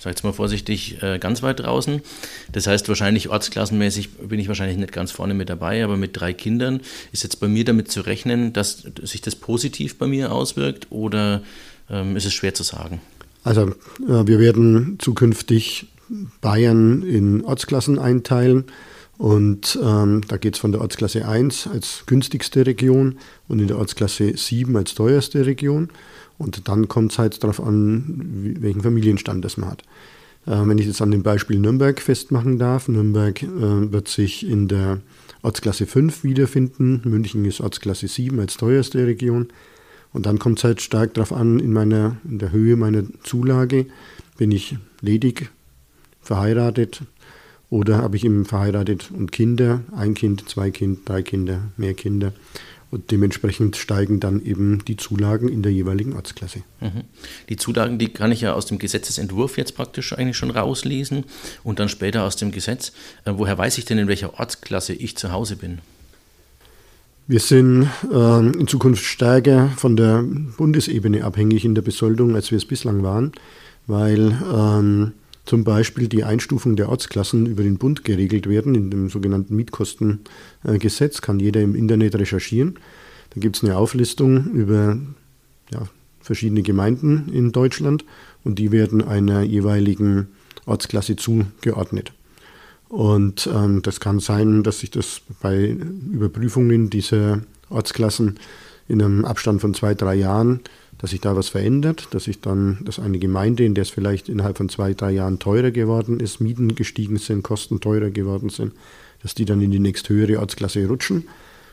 sag 0.00 0.16
ich 0.16 0.24
mal 0.24 0.32
vorsichtig, 0.32 1.00
äh, 1.02 1.18
ganz 1.18 1.42
weit 1.42 1.60
draußen. 1.60 2.02
Das 2.50 2.66
heißt, 2.66 2.88
wahrscheinlich 2.88 3.28
ortsklassenmäßig 3.28 4.10
bin 4.18 4.40
ich 4.40 4.48
wahrscheinlich 4.48 4.78
nicht 4.78 4.92
ganz 4.92 5.12
vorne 5.12 5.34
mit 5.34 5.48
dabei, 5.48 5.84
aber 5.84 5.96
mit 5.96 6.18
drei 6.18 6.32
Kindern 6.32 6.80
ist 7.12 7.22
jetzt 7.22 7.38
bei 7.38 7.46
mir 7.46 7.64
damit 7.64 7.90
zu 7.90 8.00
rechnen, 8.00 8.52
dass 8.52 8.84
sich 9.02 9.20
das 9.20 9.36
positiv 9.36 9.96
bei 9.96 10.08
mir 10.08 10.32
auswirkt 10.32 10.88
oder 10.90 11.42
ähm, 11.88 12.16
ist 12.16 12.26
es 12.26 12.34
schwer 12.34 12.54
zu 12.54 12.64
sagen? 12.64 13.00
Also 13.44 13.68
äh, 14.08 14.26
wir 14.26 14.40
werden 14.40 14.98
zukünftig 14.98 15.86
Bayern 16.40 17.02
in 17.02 17.44
Ortsklassen 17.44 17.98
einteilen. 17.98 18.64
Und 19.18 19.78
ähm, 19.82 20.22
da 20.28 20.36
geht 20.36 20.54
es 20.54 20.60
von 20.60 20.72
der 20.72 20.82
Ortsklasse 20.82 21.26
1 21.26 21.68
als 21.68 22.04
günstigste 22.06 22.66
Region 22.66 23.16
und 23.48 23.60
in 23.60 23.68
der 23.68 23.78
Ortsklasse 23.78 24.36
7 24.36 24.76
als 24.76 24.94
teuerste 24.94 25.46
Region. 25.46 25.88
Und 26.38 26.68
dann 26.68 26.86
kommt 26.88 27.12
es 27.12 27.18
halt 27.18 27.42
darauf 27.42 27.60
an, 27.60 28.56
welchen 28.60 28.82
Familienstand 28.82 29.44
das 29.44 29.56
man 29.56 29.70
hat. 29.70 29.82
Äh, 30.46 30.66
wenn 30.66 30.78
ich 30.78 30.86
jetzt 30.86 31.00
an 31.00 31.10
dem 31.10 31.22
Beispiel 31.22 31.58
Nürnberg 31.58 32.00
festmachen 32.00 32.58
darf, 32.58 32.88
Nürnberg 32.88 33.42
äh, 33.42 33.92
wird 33.92 34.08
sich 34.08 34.46
in 34.46 34.68
der 34.68 35.00
Ortsklasse 35.42 35.86
5 35.86 36.24
wiederfinden, 36.24 37.00
München 37.04 37.44
ist 37.44 37.60
Ortsklasse 37.60 38.08
7 38.08 38.38
als 38.38 38.56
teuerste 38.56 39.06
Region. 39.06 39.48
Und 40.12 40.26
dann 40.26 40.38
kommt 40.38 40.58
es 40.58 40.64
halt 40.64 40.80
stark 40.80 41.14
darauf 41.14 41.32
an, 41.32 41.58
in, 41.58 41.72
meiner, 41.72 42.16
in 42.24 42.38
der 42.38 42.52
Höhe 42.52 42.76
meiner 42.76 43.02
Zulage, 43.22 43.86
bin 44.38 44.50
ich 44.50 44.76
ledig, 45.00 45.50
verheiratet, 46.22 47.02
oder 47.70 47.98
habe 47.98 48.16
ich 48.16 48.24
eben 48.24 48.44
verheiratet 48.44 49.10
und 49.16 49.32
Kinder, 49.32 49.82
ein 49.96 50.14
Kind, 50.14 50.48
zwei 50.48 50.70
Kinder, 50.70 51.00
drei 51.04 51.22
Kinder, 51.22 51.60
mehr 51.76 51.94
Kinder. 51.94 52.32
Und 52.88 53.10
dementsprechend 53.10 53.74
steigen 53.76 54.20
dann 54.20 54.44
eben 54.44 54.84
die 54.84 54.96
Zulagen 54.96 55.48
in 55.48 55.62
der 55.62 55.72
jeweiligen 55.72 56.12
Ortsklasse. 56.12 56.60
Mhm. 56.80 57.02
Die 57.48 57.56
Zulagen, 57.56 57.98
die 57.98 58.08
kann 58.08 58.30
ich 58.30 58.42
ja 58.42 58.52
aus 58.52 58.66
dem 58.66 58.78
Gesetzesentwurf 58.78 59.58
jetzt 59.58 59.74
praktisch 59.74 60.12
eigentlich 60.12 60.36
schon 60.36 60.52
rauslesen 60.52 61.24
und 61.64 61.80
dann 61.80 61.88
später 61.88 62.22
aus 62.22 62.36
dem 62.36 62.52
Gesetz. 62.52 62.92
Äh, 63.24 63.32
woher 63.34 63.58
weiß 63.58 63.78
ich 63.78 63.86
denn, 63.86 63.98
in 63.98 64.06
welcher 64.06 64.38
Ortsklasse 64.38 64.92
ich 64.92 65.16
zu 65.16 65.32
Hause 65.32 65.56
bin? 65.56 65.80
Wir 67.26 67.40
sind 67.40 67.88
äh, 68.12 68.38
in 68.38 68.68
Zukunft 68.68 69.04
stärker 69.04 69.68
von 69.76 69.96
der 69.96 70.22
Bundesebene 70.22 71.24
abhängig 71.24 71.64
in 71.64 71.74
der 71.74 71.82
Besoldung, 71.82 72.36
als 72.36 72.52
wir 72.52 72.58
es 72.58 72.66
bislang 72.66 73.02
waren, 73.02 73.32
weil 73.88 74.38
ähm, 74.54 75.12
zum 75.46 75.64
Beispiel 75.64 76.08
die 76.08 76.24
Einstufung 76.24 76.76
der 76.76 76.88
Ortsklassen 76.88 77.46
über 77.46 77.62
den 77.62 77.78
Bund 77.78 78.04
geregelt 78.04 78.48
werden, 78.48 78.74
in 78.74 78.90
dem 78.90 79.08
sogenannten 79.08 79.56
Mietkostengesetz, 79.56 81.22
kann 81.22 81.40
jeder 81.40 81.62
im 81.62 81.74
Internet 81.74 82.16
recherchieren. 82.16 82.78
Da 83.30 83.40
gibt 83.40 83.56
es 83.56 83.64
eine 83.64 83.76
Auflistung 83.76 84.50
über 84.52 84.98
ja, 85.72 85.82
verschiedene 86.20 86.62
Gemeinden 86.62 87.30
in 87.32 87.52
Deutschland 87.52 88.04
und 88.44 88.58
die 88.58 88.72
werden 88.72 89.02
einer 89.02 89.42
jeweiligen 89.42 90.28
Ortsklasse 90.66 91.16
zugeordnet. 91.16 92.12
Und 92.88 93.48
ähm, 93.52 93.82
das 93.82 94.00
kann 94.00 94.20
sein, 94.20 94.62
dass 94.62 94.80
sich 94.80 94.90
das 94.90 95.20
bei 95.40 95.76
Überprüfungen 96.12 96.90
dieser 96.90 97.42
Ortsklassen 97.68 98.38
in 98.88 99.02
einem 99.02 99.24
Abstand 99.24 99.60
von 99.60 99.74
zwei, 99.74 99.94
drei 99.94 100.14
Jahren 100.14 100.60
dass 100.98 101.10
sich 101.10 101.20
da 101.20 101.36
was 101.36 101.48
verändert, 101.48 102.08
dass 102.12 102.24
sich 102.24 102.40
dann, 102.40 102.78
dass 102.84 102.98
eine 102.98 103.18
Gemeinde, 103.18 103.64
in 103.64 103.74
der 103.74 103.82
es 103.82 103.90
vielleicht 103.90 104.28
innerhalb 104.28 104.56
von 104.56 104.68
zwei, 104.68 104.94
drei 104.94 105.12
Jahren 105.12 105.38
teurer 105.38 105.70
geworden 105.70 106.20
ist, 106.20 106.40
Mieten 106.40 106.74
gestiegen 106.74 107.18
sind, 107.18 107.42
Kosten 107.42 107.80
teurer 107.80 108.10
geworden 108.10 108.48
sind, 108.48 108.72
dass 109.22 109.34
die 109.34 109.44
dann 109.44 109.60
in 109.60 109.70
die 109.70 109.78
nächsthöhere 109.78 110.40
Ortsklasse 110.40 110.86
rutschen. 110.86 111.28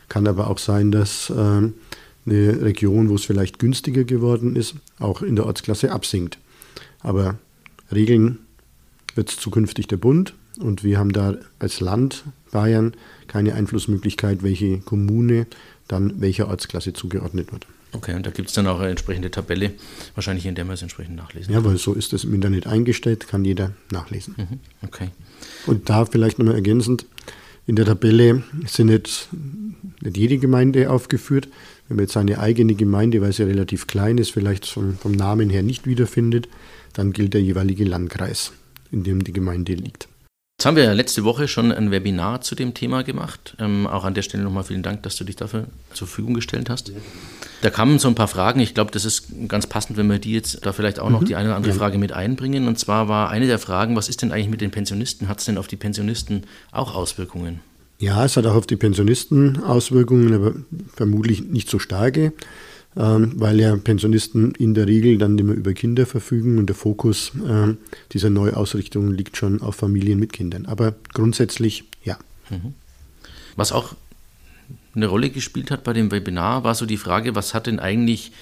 Kann 0.08 0.26
aber 0.26 0.50
auch 0.50 0.58
sein, 0.58 0.90
dass 0.90 1.30
äh, 1.30 1.34
eine 1.34 1.72
Region, 2.26 3.08
wo 3.08 3.14
es 3.14 3.24
vielleicht 3.24 3.58
günstiger 3.58 4.04
geworden 4.04 4.56
ist, 4.56 4.74
auch 4.98 5.22
in 5.22 5.36
der 5.36 5.46
Ortsklasse 5.46 5.90
absinkt. 5.92 6.38
Aber 7.00 7.38
regeln 7.92 8.38
wird 9.14 9.30
es 9.30 9.36
zukünftig 9.36 9.86
der 9.86 9.96
Bund 9.96 10.34
und 10.58 10.84
wir 10.84 10.98
haben 10.98 11.12
da 11.12 11.36
als 11.58 11.80
Land 11.80 12.24
Bayern 12.50 12.92
keine 13.26 13.54
Einflussmöglichkeit, 13.54 14.42
welche 14.42 14.78
Kommune 14.78 15.46
dann 15.88 16.20
welcher 16.20 16.48
Ortsklasse 16.48 16.92
zugeordnet 16.92 17.52
wird. 17.52 17.66
Okay, 17.94 18.14
und 18.14 18.26
da 18.26 18.30
gibt 18.30 18.48
es 18.48 18.54
dann 18.54 18.66
auch 18.66 18.80
eine 18.80 18.90
entsprechende 18.90 19.30
Tabelle, 19.30 19.72
wahrscheinlich 20.14 20.46
in 20.46 20.54
der 20.54 20.64
man 20.64 20.74
es 20.74 20.82
entsprechend 20.82 21.16
nachlesen 21.16 21.54
kann. 21.54 21.64
Ja, 21.64 21.70
weil 21.70 21.78
so 21.78 21.94
ist 21.94 22.12
es 22.12 22.24
im 22.24 22.34
Internet 22.34 22.66
eingestellt, 22.66 23.28
kann 23.28 23.44
jeder 23.44 23.72
nachlesen. 23.90 24.34
Mhm, 24.36 24.58
okay. 24.82 25.10
Und 25.66 25.88
da 25.88 26.04
vielleicht 26.04 26.38
nochmal 26.38 26.56
ergänzend, 26.56 27.06
in 27.66 27.76
der 27.76 27.86
Tabelle 27.86 28.42
sind 28.66 28.88
jetzt 28.88 29.28
nicht 30.00 30.16
jede 30.16 30.38
Gemeinde 30.38 30.90
aufgeführt. 30.90 31.48
Wenn 31.88 31.96
man 31.96 32.04
jetzt 32.04 32.14
seine 32.14 32.38
eigene 32.38 32.74
Gemeinde, 32.74 33.20
weil 33.20 33.32
sie 33.32 33.44
relativ 33.44 33.86
klein 33.86 34.18
ist, 34.18 34.32
vielleicht 34.32 34.66
vom, 34.66 34.98
vom 34.98 35.12
Namen 35.12 35.50
her 35.50 35.62
nicht 35.62 35.86
wiederfindet, 35.86 36.48
dann 36.92 37.12
gilt 37.12 37.34
der 37.34 37.42
jeweilige 37.42 37.84
Landkreis, 37.84 38.52
in 38.90 39.02
dem 39.04 39.24
die 39.24 39.32
Gemeinde 39.32 39.74
liegt. 39.74 40.08
Jetzt 40.58 40.66
haben 40.66 40.76
wir 40.76 40.84
ja 40.84 40.92
letzte 40.92 41.24
Woche 41.24 41.48
schon 41.48 41.72
ein 41.72 41.90
Webinar 41.90 42.40
zu 42.40 42.54
dem 42.54 42.74
Thema 42.74 43.02
gemacht. 43.02 43.56
Ähm, 43.58 43.86
auch 43.86 44.04
an 44.04 44.14
der 44.14 44.22
Stelle 44.22 44.44
nochmal 44.44 44.64
vielen 44.64 44.82
Dank, 44.82 45.02
dass 45.02 45.16
du 45.16 45.24
dich 45.24 45.36
dafür 45.36 45.66
zur 45.92 46.06
Verfügung 46.06 46.34
gestellt 46.34 46.70
hast. 46.70 46.92
Da 47.64 47.70
kamen 47.70 47.98
so 47.98 48.08
ein 48.08 48.14
paar 48.14 48.28
Fragen. 48.28 48.60
Ich 48.60 48.74
glaube, 48.74 48.90
das 48.90 49.06
ist 49.06 49.28
ganz 49.48 49.66
passend, 49.66 49.96
wenn 49.96 50.06
wir 50.06 50.18
die 50.18 50.32
jetzt 50.32 50.66
da 50.66 50.74
vielleicht 50.74 51.00
auch 51.00 51.08
noch 51.08 51.22
mhm. 51.22 51.24
die 51.24 51.34
eine 51.34 51.48
oder 51.48 51.56
andere 51.56 51.72
ja. 51.72 51.78
Frage 51.78 51.96
mit 51.96 52.12
einbringen. 52.12 52.68
Und 52.68 52.78
zwar 52.78 53.08
war 53.08 53.30
eine 53.30 53.46
der 53.46 53.58
Fragen, 53.58 53.96
was 53.96 54.10
ist 54.10 54.20
denn 54.20 54.32
eigentlich 54.32 54.50
mit 54.50 54.60
den 54.60 54.70
Pensionisten? 54.70 55.28
Hat 55.28 55.38
es 55.38 55.46
denn 55.46 55.56
auf 55.56 55.66
die 55.66 55.76
Pensionisten 55.76 56.42
auch 56.72 56.94
Auswirkungen? 56.94 57.60
Ja, 57.98 58.22
es 58.22 58.36
hat 58.36 58.44
auch 58.44 58.54
auf 58.54 58.66
die 58.66 58.76
Pensionisten 58.76 59.62
Auswirkungen, 59.62 60.34
aber 60.34 60.52
vermutlich 60.94 61.42
nicht 61.42 61.70
so 61.70 61.78
starke. 61.78 62.34
ähm, 62.98 63.32
weil 63.36 63.58
ja 63.58 63.74
Pensionisten 63.76 64.52
in 64.52 64.74
der 64.74 64.86
Regel 64.86 65.16
dann 65.16 65.38
immer 65.38 65.54
über 65.54 65.72
Kinder 65.72 66.04
verfügen 66.04 66.58
und 66.58 66.66
der 66.66 66.76
Fokus 66.76 67.32
äh, 67.48 67.74
dieser 68.12 68.28
Neuausrichtung 68.28 69.10
liegt 69.10 69.38
schon 69.38 69.62
auf 69.62 69.76
Familien 69.76 70.18
mit 70.18 70.34
Kindern. 70.34 70.66
Aber 70.66 70.94
grundsätzlich 71.14 71.84
ja. 72.04 72.18
Mhm. 72.50 72.74
Was 73.56 73.72
auch 73.72 73.94
eine 74.94 75.06
Rolle 75.06 75.30
gespielt 75.30 75.70
hat 75.70 75.84
bei 75.84 75.92
dem 75.92 76.10
Webinar, 76.10 76.64
war 76.64 76.74
so 76.74 76.86
die 76.86 76.96
Frage, 76.96 77.34
was 77.34 77.54
hat 77.54 77.66
denn 77.66 77.80
eigentlich 77.80 78.32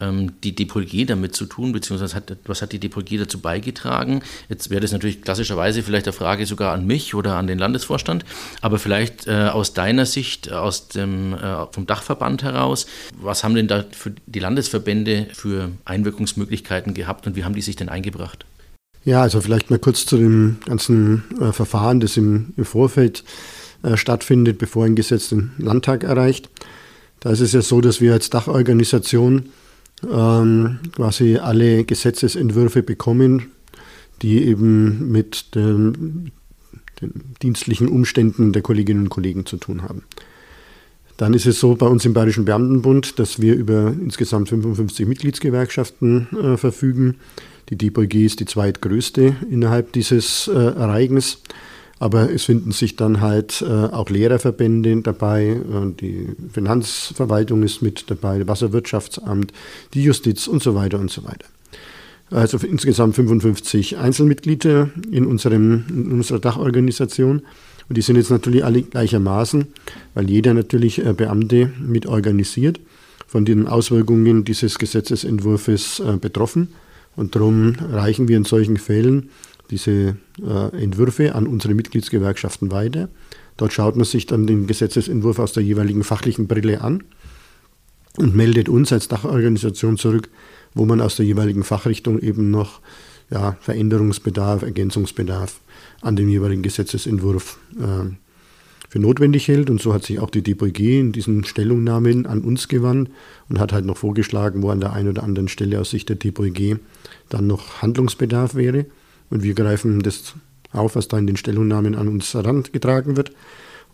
ähm, 0.00 0.32
die 0.42 0.54
DPG 0.54 1.06
damit 1.06 1.34
zu 1.34 1.46
tun, 1.46 1.72
beziehungsweise 1.72 2.14
hat, 2.14 2.36
was 2.44 2.62
hat 2.62 2.72
die 2.72 2.78
DPG 2.78 3.18
dazu 3.18 3.40
beigetragen? 3.40 4.22
Jetzt 4.48 4.70
wäre 4.70 4.80
das 4.80 4.92
natürlich 4.92 5.22
klassischerweise 5.22 5.82
vielleicht 5.82 6.06
eine 6.06 6.12
Frage 6.12 6.46
sogar 6.46 6.72
an 6.72 6.86
mich 6.86 7.14
oder 7.14 7.36
an 7.36 7.46
den 7.46 7.58
Landesvorstand, 7.58 8.24
aber 8.60 8.78
vielleicht 8.78 9.26
äh, 9.26 9.48
aus 9.52 9.72
deiner 9.72 10.06
Sicht, 10.06 10.52
aus 10.52 10.88
dem, 10.88 11.34
äh, 11.34 11.66
vom 11.72 11.86
Dachverband 11.86 12.42
heraus, 12.42 12.86
was 13.18 13.42
haben 13.42 13.54
denn 13.54 13.68
da 13.68 13.84
für 13.90 14.12
die 14.26 14.40
Landesverbände 14.40 15.28
für 15.32 15.70
Einwirkungsmöglichkeiten 15.84 16.94
gehabt 16.94 17.26
und 17.26 17.36
wie 17.36 17.44
haben 17.44 17.54
die 17.54 17.62
sich 17.62 17.76
denn 17.76 17.88
eingebracht? 17.88 18.44
Ja, 19.04 19.22
also 19.22 19.40
vielleicht 19.40 19.70
mal 19.70 19.78
kurz 19.78 20.04
zu 20.04 20.16
dem 20.16 20.58
ganzen 20.66 21.22
äh, 21.40 21.52
Verfahren, 21.52 22.00
das 22.00 22.16
im, 22.16 22.52
im 22.56 22.64
Vorfeld 22.64 23.20
äh, 23.20 23.55
stattfindet, 23.94 24.58
bevor 24.58 24.84
ein 24.84 24.96
Gesetz 24.96 25.28
den 25.28 25.52
Landtag 25.58 26.04
erreicht. 26.04 26.50
Da 27.20 27.30
ist 27.30 27.40
es 27.40 27.52
ja 27.52 27.62
so, 27.62 27.80
dass 27.80 28.00
wir 28.00 28.12
als 28.12 28.30
Dachorganisation 28.30 29.50
ähm, 30.10 30.78
quasi 30.94 31.36
alle 31.36 31.84
Gesetzesentwürfe 31.84 32.82
bekommen, 32.82 33.50
die 34.22 34.44
eben 34.44 35.10
mit 35.10 35.54
dem, 35.54 36.32
den 37.00 37.12
dienstlichen 37.42 37.88
Umständen 37.88 38.52
der 38.52 38.62
Kolleginnen 38.62 39.04
und 39.04 39.08
Kollegen 39.08 39.46
zu 39.46 39.56
tun 39.56 39.82
haben. 39.82 40.02
Dann 41.16 41.32
ist 41.32 41.46
es 41.46 41.60
so 41.60 41.74
bei 41.76 41.86
uns 41.86 42.04
im 42.04 42.12
Bayerischen 42.12 42.44
Beamtenbund, 42.44 43.18
dass 43.18 43.40
wir 43.40 43.54
über 43.54 43.94
insgesamt 43.98 44.50
55 44.50 45.06
Mitgliedsgewerkschaften 45.06 46.28
äh, 46.36 46.56
verfügen. 46.58 47.16
Die 47.70 47.76
DBG 47.76 48.26
ist 48.26 48.40
die 48.40 48.44
zweitgrößte 48.44 49.34
innerhalb 49.50 49.92
dieses 49.92 50.48
äh, 50.48 50.52
Ereignisses. 50.52 51.42
Aber 51.98 52.30
es 52.30 52.44
finden 52.44 52.72
sich 52.72 52.96
dann 52.96 53.22
halt 53.22 53.62
äh, 53.62 53.72
auch 53.72 54.10
Lehrerverbände 54.10 55.00
dabei, 55.00 55.46
äh, 55.46 55.92
die 55.98 56.28
Finanzverwaltung 56.52 57.62
ist 57.62 57.80
mit 57.80 58.10
dabei, 58.10 58.46
Wasserwirtschaftsamt, 58.46 59.52
die 59.94 60.02
Justiz 60.02 60.46
und 60.46 60.62
so 60.62 60.74
weiter 60.74 60.98
und 60.98 61.10
so 61.10 61.24
weiter. 61.24 61.46
Also 62.30 62.58
insgesamt 62.58 63.14
55 63.14 63.96
Einzelmitglieder 63.98 64.90
in, 65.10 65.26
unserem, 65.26 65.84
in 65.88 66.12
unserer 66.12 66.40
Dachorganisation. 66.40 67.42
Und 67.88 67.96
die 67.96 68.02
sind 68.02 68.16
jetzt 68.16 68.30
natürlich 68.30 68.64
alle 68.64 68.82
gleichermaßen, 68.82 69.66
weil 70.14 70.28
jeder 70.28 70.52
natürlich 70.52 71.04
äh, 71.04 71.12
Beamte 71.12 71.70
mit 71.80 72.06
organisiert, 72.06 72.80
von 73.28 73.44
den 73.44 73.66
Auswirkungen 73.66 74.44
dieses 74.44 74.78
Gesetzesentwurfs 74.78 76.00
äh, 76.00 76.16
betroffen. 76.20 76.68
Und 77.14 77.34
darum 77.34 77.74
reichen 77.90 78.28
wir 78.28 78.36
in 78.36 78.44
solchen 78.44 78.76
Fällen 78.76 79.30
diese 79.70 80.16
äh, 80.42 80.82
Entwürfe 80.82 81.34
an 81.34 81.46
unsere 81.46 81.74
Mitgliedsgewerkschaften 81.74 82.70
weiter. 82.70 83.08
Dort 83.56 83.72
schaut 83.72 83.96
man 83.96 84.04
sich 84.04 84.26
dann 84.26 84.46
den 84.46 84.66
Gesetzesentwurf 84.66 85.38
aus 85.38 85.52
der 85.52 85.62
jeweiligen 85.62 86.04
fachlichen 86.04 86.46
Brille 86.46 86.82
an 86.82 87.04
und 88.16 88.34
meldet 88.34 88.68
uns 88.68 88.92
als 88.92 89.08
Dachorganisation 89.08 89.96
zurück, 89.96 90.28
wo 90.74 90.84
man 90.84 91.00
aus 91.00 91.16
der 91.16 91.26
jeweiligen 91.26 91.64
Fachrichtung 91.64 92.18
eben 92.20 92.50
noch 92.50 92.80
ja, 93.30 93.56
Veränderungsbedarf, 93.60 94.62
Ergänzungsbedarf 94.62 95.60
an 96.00 96.16
dem 96.16 96.28
jeweiligen 96.28 96.62
Gesetzesentwurf 96.62 97.58
äh, 97.78 98.14
für 98.88 98.98
notwendig 98.98 99.48
hält. 99.48 99.70
Und 99.70 99.80
so 99.80 99.92
hat 99.92 100.04
sich 100.04 100.20
auch 100.20 100.30
die 100.30 100.42
DPG 100.42 101.00
in 101.00 101.12
diesen 101.12 101.44
Stellungnahmen 101.44 102.26
an 102.26 102.42
uns 102.42 102.68
gewandt 102.68 103.10
und 103.48 103.58
hat 103.58 103.72
halt 103.72 103.84
noch 103.84 103.96
vorgeschlagen, 103.96 104.62
wo 104.62 104.70
an 104.70 104.80
der 104.80 104.92
einen 104.92 105.08
oder 105.08 105.24
anderen 105.24 105.48
Stelle 105.48 105.80
aus 105.80 105.90
Sicht 105.90 106.08
der 106.08 106.16
DPG 106.16 106.76
dann 107.28 107.46
noch 107.46 107.82
Handlungsbedarf 107.82 108.54
wäre. 108.54 108.86
Und 109.30 109.42
wir 109.42 109.54
greifen 109.54 110.00
das 110.00 110.34
auf, 110.72 110.96
was 110.96 111.08
da 111.08 111.18
in 111.18 111.26
den 111.26 111.36
Stellungnahmen 111.36 111.94
an 111.94 112.08
uns 112.08 112.34
herangetragen 112.34 113.16
wird 113.16 113.32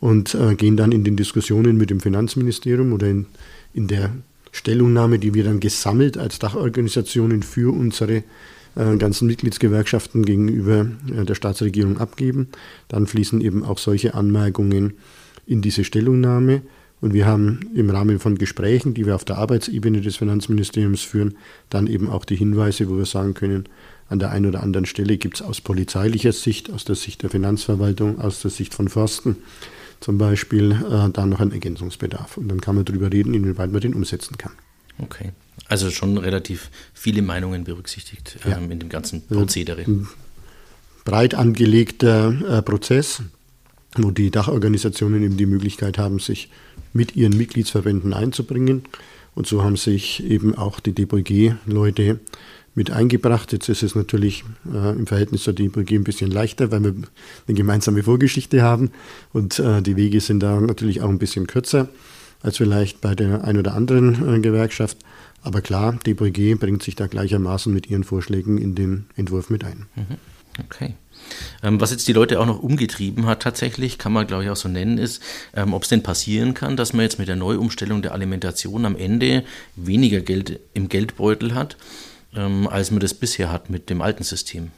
und 0.01 0.35
äh, 0.35 0.55
gehen 0.55 0.77
dann 0.77 0.93
in 0.93 1.05
den 1.05 1.17
Diskussionen 1.17 1.77
mit 1.77 1.91
dem 1.91 2.01
Finanzministerium 2.01 2.93
oder 2.93 3.09
in, 3.09 3.27
in 3.73 3.87
der 3.87 4.11
Stellungnahme, 4.51 5.19
die 5.19 5.33
wir 5.33 5.45
dann 5.45 5.61
gesammelt 5.61 6.19
als 6.19 6.39
Dachorganisationen 6.39 7.43
für 7.43 7.73
unsere 7.73 8.25
äh, 8.75 8.97
ganzen 8.97 9.27
Mitgliedsgewerkschaften 9.27 10.25
gegenüber 10.25 10.87
äh, 11.15 11.25
der 11.25 11.35
Staatsregierung 11.35 11.99
abgeben. 11.99 12.49
Dann 12.89 13.07
fließen 13.07 13.41
eben 13.41 13.65
auch 13.65 13.79
solche 13.79 14.15
Anmerkungen 14.15 14.95
in 15.47 15.63
diese 15.63 15.85
Stellungnahme. 15.85 16.63
Und 17.01 17.15
wir 17.15 17.27
haben 17.27 17.61
im 17.75 17.91
Rahmen 17.91 18.21
von 18.21 18.39
Gesprächen, 18.39 18.95
die 18.95 19.07
wir 19.07 19.15
auf 19.15 19.25
der 19.25 19.39
Arbeitsebene 19.39 20.01
des 20.01 20.17
Finanzministeriums 20.17 21.03
führen, 21.03 21.37
dann 21.69 21.87
eben 21.89 22.09
auch 22.09 22.25
die 22.25 22.37
Hinweise, 22.37 22.89
wo 22.89 22.97
wir 22.97 23.07
sagen 23.07 23.35
können, 23.35 23.69
an 24.13 24.19
der 24.19 24.31
einen 24.31 24.47
oder 24.47 24.63
anderen 24.63 24.87
Stelle 24.87 25.17
gibt 25.17 25.37
es 25.37 25.43
aus 25.43 25.61
polizeilicher 25.61 26.33
Sicht, 26.33 26.71
aus 26.71 26.85
der 26.85 26.95
Sicht 26.95 27.23
der 27.23 27.31
Finanzverwaltung, 27.31 28.21
aus 28.21 28.43
der 28.43 28.51
Sicht 28.51 28.75
von 28.75 28.89
Forsten 28.89 29.37
zum 30.01 30.19
Beispiel, 30.19 30.73
äh, 30.73 31.11
da 31.11 31.27
noch 31.27 31.41
einen 31.41 31.53
Ergänzungsbedarf. 31.53 32.37
Und 32.37 32.49
dann 32.49 32.61
kann 32.61 32.75
man 32.75 32.85
darüber 32.85 33.11
reden, 33.11 33.35
inwieweit 33.35 33.73
man 33.73 33.81
den 33.81 33.95
umsetzen 33.95 34.37
kann. 34.37 34.53
Okay. 34.99 35.31
Also 35.69 35.91
schon 35.91 36.19
relativ 36.19 36.71
viele 36.93 37.23
Meinungen 37.23 37.65
berücksichtigt 37.65 38.37
ähm, 38.45 38.51
ja. 38.51 38.59
in 38.59 38.81
dem 38.81 38.89
ganzen 38.89 39.23
also 39.29 39.41
Prozedere. 39.41 39.83
Ein 39.83 40.09
breit 41.05 41.35
angelegter 41.35 42.59
äh, 42.59 42.63
Prozess, 42.63 43.23
wo 43.97 44.11
die 44.11 44.31
Dachorganisationen 44.31 45.23
eben 45.23 45.37
die 45.37 45.47
Möglichkeit 45.47 45.99
haben, 45.99 46.19
sich 46.19 46.51
mit 46.93 47.17
ihren 47.17 47.37
Mitgliedsverbänden 47.37 48.13
einzubringen. 48.13 48.85
Und 49.35 49.47
so 49.47 49.63
haben 49.63 49.77
sich 49.77 50.23
eben 50.25 50.57
auch 50.57 50.81
die 50.81 50.93
DBG-Leute 50.93 52.21
mit 52.75 52.91
eingebracht. 52.91 53.53
Jetzt 53.53 53.69
ist 53.69 53.83
es 53.83 53.95
natürlich 53.95 54.45
äh, 54.73 54.93
im 54.93 55.07
Verhältnis 55.07 55.43
zur 55.43 55.53
DPG 55.53 55.97
ein 55.97 56.05
bisschen 56.05 56.31
leichter, 56.31 56.71
weil 56.71 56.83
wir 56.83 56.95
eine 57.47 57.57
gemeinsame 57.57 58.03
Vorgeschichte 58.03 58.63
haben 58.63 58.91
und 59.33 59.59
äh, 59.59 59.83
die 59.83 59.97
Wege 59.97 60.21
sind 60.21 60.41
da 60.41 60.61
natürlich 60.61 61.03
auch 61.03 61.09
ein 61.09 61.19
bisschen 61.19 61.47
kürzer 61.47 61.89
als 62.43 62.57
vielleicht 62.57 63.01
bei 63.01 63.15
der 63.15 63.45
ein 63.45 63.59
oder 63.59 63.75
anderen 63.75 64.37
äh, 64.37 64.41
Gewerkschaft. 64.41 64.99
Aber 65.43 65.61
klar, 65.61 65.99
DPG 66.07 66.55
bringt 66.55 66.83
sich 66.83 66.95
da 66.95 67.07
gleichermaßen 67.07 67.73
mit 67.73 67.89
ihren 67.89 68.05
Vorschlägen 68.05 68.59
in 68.59 68.75
den 68.75 69.07
Entwurf 69.17 69.51
mit 69.51 69.65
ein. 69.65 69.87
Mhm. 69.97 70.17
Okay. 70.67 70.95
Ähm, 71.63 71.81
was 71.81 71.93
jetzt 71.93 72.07
die 72.09 72.13
Leute 72.13 72.41
auch 72.41 72.47
noch 72.47 72.63
umgetrieben 72.63 73.27
hat, 73.27 73.43
tatsächlich, 73.43 73.99
kann 73.99 74.13
man 74.13 74.27
glaube 74.27 74.45
ich 74.45 74.51
auch 74.51 74.57
so 74.57 74.69
nennen, 74.69 74.99
ist, 74.99 75.23
ähm, 75.55 75.73
ob 75.73 75.85
es 75.85 75.89
denn 75.89 76.03
passieren 76.03 76.55
kann, 76.55 76.77
dass 76.77 76.93
man 76.93 77.03
jetzt 77.03 77.19
mit 77.19 77.29
der 77.29 77.37
Neuumstellung 77.37 78.03
der 78.03 78.13
Alimentation 78.13 78.85
am 78.85 78.97
Ende 78.97 79.45
weniger 79.77 80.21
Geld 80.21 80.61
im 80.75 80.89
Geldbeutel 80.89 81.55
hat 81.55 81.77
ähm, 82.35 82.67
als 82.69 82.91
man 82.91 83.01
das 83.01 83.15
bisher 83.15 83.53
hat 83.53 83.71
mit 83.71 83.91
dem 83.91 84.03
alten 84.03 84.23
System. 84.23 84.71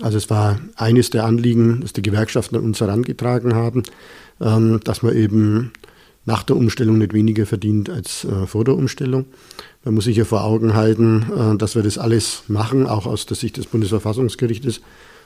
Also 0.00 0.16
es 0.16 0.30
war 0.30 0.58
eines 0.76 1.10
der 1.10 1.24
Anliegen, 1.24 1.80
das 1.82 1.92
die 1.92 2.02
Gewerkschaften 2.02 2.56
an 2.56 2.64
uns 2.64 2.80
herangetragen 2.80 3.54
haben, 3.54 3.82
ähm, 4.40 4.80
dass 4.84 5.02
man 5.02 5.14
eben 5.14 5.72
nach 6.24 6.42
der 6.44 6.56
Umstellung 6.56 6.98
nicht 6.98 7.12
weniger 7.12 7.46
verdient 7.46 7.90
als 7.90 8.24
äh, 8.24 8.46
vor 8.46 8.64
der 8.64 8.74
Umstellung. 8.74 9.26
Man 9.84 9.94
muss 9.94 10.04
sich 10.04 10.16
ja 10.16 10.24
vor 10.24 10.44
Augen 10.44 10.74
halten, 10.74 11.26
äh, 11.36 11.58
dass 11.58 11.74
wir 11.74 11.82
das 11.82 11.98
alles 11.98 12.44
machen, 12.48 12.86
auch 12.86 13.06
aus 13.06 13.26
der 13.26 13.36
Sicht 13.36 13.56
des 13.56 13.66
Bundesverfassungsgerichtes, 13.66 14.80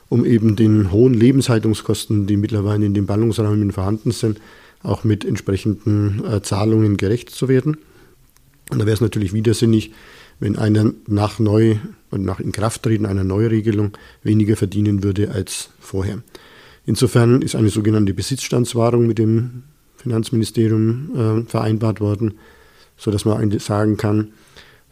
um 0.08 0.24
eben 0.24 0.56
den 0.56 0.90
hohen 0.90 1.14
Lebenshaltungskosten, 1.14 2.26
die 2.26 2.36
mittlerweile 2.36 2.86
in 2.86 2.94
den 2.94 3.06
Ballungsräumen 3.06 3.72
vorhanden 3.72 4.10
sind, 4.10 4.40
auch 4.82 5.04
mit 5.04 5.24
entsprechenden 5.24 6.24
äh, 6.24 6.42
Zahlungen 6.42 6.96
gerecht 6.96 7.30
zu 7.30 7.48
werden. 7.48 7.76
Und 8.70 8.80
da 8.80 8.86
wäre 8.86 8.94
es 8.94 9.00
natürlich 9.00 9.32
widersinnig, 9.32 9.92
wenn 10.38 10.56
einer 10.56 10.92
nach 11.06 11.38
neu 11.38 11.76
und 12.10 12.24
nach 12.24 12.40
Inkrafttreten 12.40 13.06
einer 13.06 13.24
Neuregelung 13.24 13.92
weniger 14.22 14.56
verdienen 14.56 15.02
würde 15.02 15.30
als 15.30 15.70
vorher. 15.80 16.22
Insofern 16.84 17.42
ist 17.42 17.56
eine 17.56 17.70
sogenannte 17.70 18.14
Besitzstandswahrung 18.14 19.06
mit 19.06 19.18
dem 19.18 19.64
Finanzministerium 19.96 21.44
äh, 21.46 21.50
vereinbart 21.50 22.00
worden, 22.00 22.34
sodass 22.96 23.24
man 23.24 23.58
sagen 23.58 23.96
kann, 23.96 24.32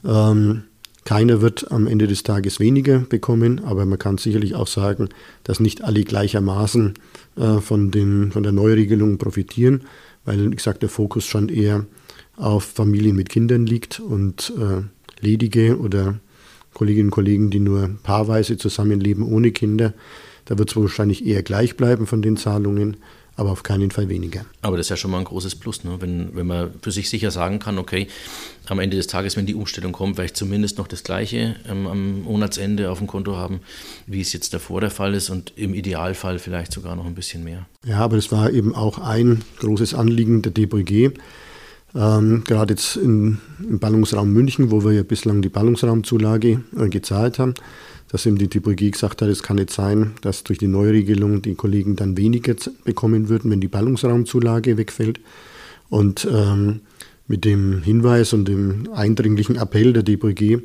ähm, 0.04 0.64
keiner 1.04 1.42
wird 1.42 1.70
am 1.70 1.86
Ende 1.86 2.06
des 2.06 2.22
Tages 2.22 2.60
weniger 2.60 3.00
bekommen, 3.00 3.62
aber 3.64 3.84
man 3.84 3.98
kann 3.98 4.16
sicherlich 4.16 4.54
auch 4.54 4.66
sagen, 4.66 5.10
dass 5.44 5.60
nicht 5.60 5.84
alle 5.84 6.02
gleichermaßen 6.02 6.94
äh, 7.36 7.58
von, 7.60 7.90
den, 7.90 8.32
von 8.32 8.42
der 8.42 8.52
Neuregelung 8.52 9.18
profitieren, 9.18 9.82
weil, 10.24 10.54
ich 10.54 10.62
sage, 10.62 10.78
der 10.78 10.88
Fokus 10.88 11.26
schon 11.26 11.50
eher 11.50 11.84
auf 12.36 12.64
Familien 12.64 13.16
mit 13.16 13.28
Kindern 13.28 13.66
liegt 13.66 14.00
und 14.00 14.52
äh, 14.58 14.82
ledige 15.20 15.78
oder 15.78 16.18
Kolleginnen 16.74 17.08
und 17.08 17.12
Kollegen, 17.12 17.50
die 17.50 17.60
nur 17.60 17.90
paarweise 18.02 18.56
zusammenleben 18.56 19.24
ohne 19.24 19.52
Kinder. 19.52 19.94
Da 20.44 20.58
wird 20.58 20.70
es 20.70 20.76
wahrscheinlich 20.76 21.24
eher 21.24 21.42
gleich 21.42 21.76
bleiben 21.76 22.06
von 22.06 22.20
den 22.20 22.36
Zahlungen, 22.36 22.98
aber 23.36 23.50
auf 23.50 23.62
keinen 23.62 23.90
Fall 23.90 24.08
weniger. 24.08 24.44
Aber 24.62 24.76
das 24.76 24.86
ist 24.86 24.90
ja 24.90 24.96
schon 24.96 25.10
mal 25.10 25.18
ein 25.18 25.24
großes 25.24 25.56
Plus, 25.56 25.82
ne? 25.84 25.96
wenn, 26.00 26.36
wenn 26.36 26.46
man 26.46 26.70
für 26.82 26.92
sich 26.92 27.08
sicher 27.08 27.30
sagen 27.30 27.58
kann, 27.58 27.78
okay, 27.78 28.06
am 28.68 28.78
Ende 28.78 28.96
des 28.96 29.06
Tages, 29.06 29.36
wenn 29.36 29.46
die 29.46 29.54
Umstellung 29.54 29.92
kommt, 29.92 30.16
werde 30.18 30.26
ich 30.26 30.34
zumindest 30.34 30.78
noch 30.78 30.86
das 30.86 31.02
Gleiche 31.02 31.56
ähm, 31.68 31.86
am 31.86 32.22
Monatsende 32.22 32.90
auf 32.90 32.98
dem 32.98 33.06
Konto 33.06 33.36
haben, 33.36 33.60
wie 34.06 34.20
es 34.20 34.32
jetzt 34.32 34.54
davor 34.54 34.80
der 34.80 34.90
Fall 34.90 35.14
ist 35.14 35.30
und 35.30 35.52
im 35.56 35.74
Idealfall 35.74 36.38
vielleicht 36.38 36.72
sogar 36.72 36.94
noch 36.96 37.06
ein 37.06 37.14
bisschen 37.14 37.42
mehr. 37.42 37.66
Ja, 37.84 37.98
aber 37.98 38.16
das 38.16 38.30
war 38.30 38.50
eben 38.50 38.74
auch 38.74 38.98
ein 38.98 39.42
großes 39.58 39.94
Anliegen 39.94 40.42
der 40.42 40.52
DBG 40.52 41.12
Ähm, 41.94 42.42
gerade 42.44 42.74
jetzt 42.74 42.96
in, 42.96 43.38
im 43.60 43.78
Ballungsraum 43.78 44.32
München, 44.32 44.70
wo 44.70 44.84
wir 44.84 44.92
ja 44.92 45.02
bislang 45.02 45.42
die 45.42 45.48
Ballungsraumzulage 45.48 46.60
äh, 46.76 46.88
gezahlt 46.88 47.38
haben, 47.38 47.54
dass 48.08 48.26
eben 48.26 48.36
die 48.36 48.48
TPG 48.48 48.90
gesagt 48.90 49.22
hat, 49.22 49.28
es 49.28 49.42
kann 49.42 49.56
nicht 49.56 49.70
sein, 49.70 50.12
dass 50.20 50.42
durch 50.44 50.58
die 50.58 50.66
Neuregelung 50.66 51.42
die 51.42 51.54
Kollegen 51.54 51.96
dann 51.96 52.16
weniger 52.16 52.54
bekommen 52.84 53.28
würden, 53.28 53.50
wenn 53.50 53.60
die 53.60 53.68
Ballungsraumzulage 53.68 54.76
wegfällt. 54.76 55.20
Und 55.88 56.26
ähm, 56.30 56.80
mit 57.26 57.44
dem 57.44 57.82
Hinweis 57.82 58.32
und 58.32 58.46
dem 58.46 58.88
eindringlichen 58.92 59.56
Appell 59.56 59.92
der 59.92 60.02
DBG, 60.02 60.58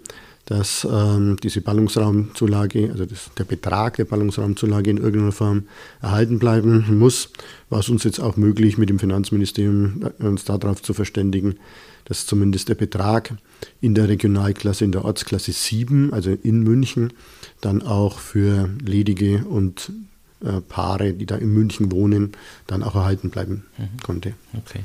dass 0.49 0.87
ähm, 0.91 1.37
diese 1.43 1.61
Ballungsraumzulage, 1.61 2.89
also 2.91 3.05
das, 3.05 3.29
der 3.37 3.43
Betrag 3.43 3.97
der 3.97 4.05
Ballungsraumzulage 4.05 4.89
in 4.89 4.97
irgendeiner 4.97 5.31
Form 5.31 5.67
erhalten 6.01 6.39
bleiben 6.39 6.97
muss, 6.97 7.29
war 7.69 7.81
es 7.81 7.89
uns 7.89 8.03
jetzt 8.03 8.19
auch 8.19 8.35
möglich, 8.35 8.79
mit 8.79 8.89
dem 8.89 8.97
Finanzministerium 8.97 10.11
äh, 10.19 10.23
uns 10.23 10.45
darauf 10.45 10.81
zu 10.81 10.95
verständigen, 10.95 11.59
dass 12.05 12.25
zumindest 12.25 12.67
der 12.67 12.73
Betrag 12.73 13.35
in 13.79 13.93
der 13.93 14.09
Regionalklasse, 14.09 14.85
in 14.85 14.91
der 14.91 15.05
Ortsklasse 15.05 15.51
7, 15.51 16.13
also 16.13 16.31
in 16.31 16.63
München, 16.63 17.13
dann 17.61 17.83
auch 17.83 18.17
für 18.17 18.71
ledige 18.83 19.45
und 19.45 19.91
äh, 20.43 20.61
Paare, 20.61 21.13
die 21.13 21.27
da 21.27 21.35
in 21.35 21.53
München 21.53 21.91
wohnen, 21.91 22.31
dann 22.65 22.81
auch 22.81 22.95
erhalten 22.95 23.29
bleiben 23.29 23.65
mhm. 23.77 23.99
konnte. 24.01 24.33
Okay. 24.57 24.79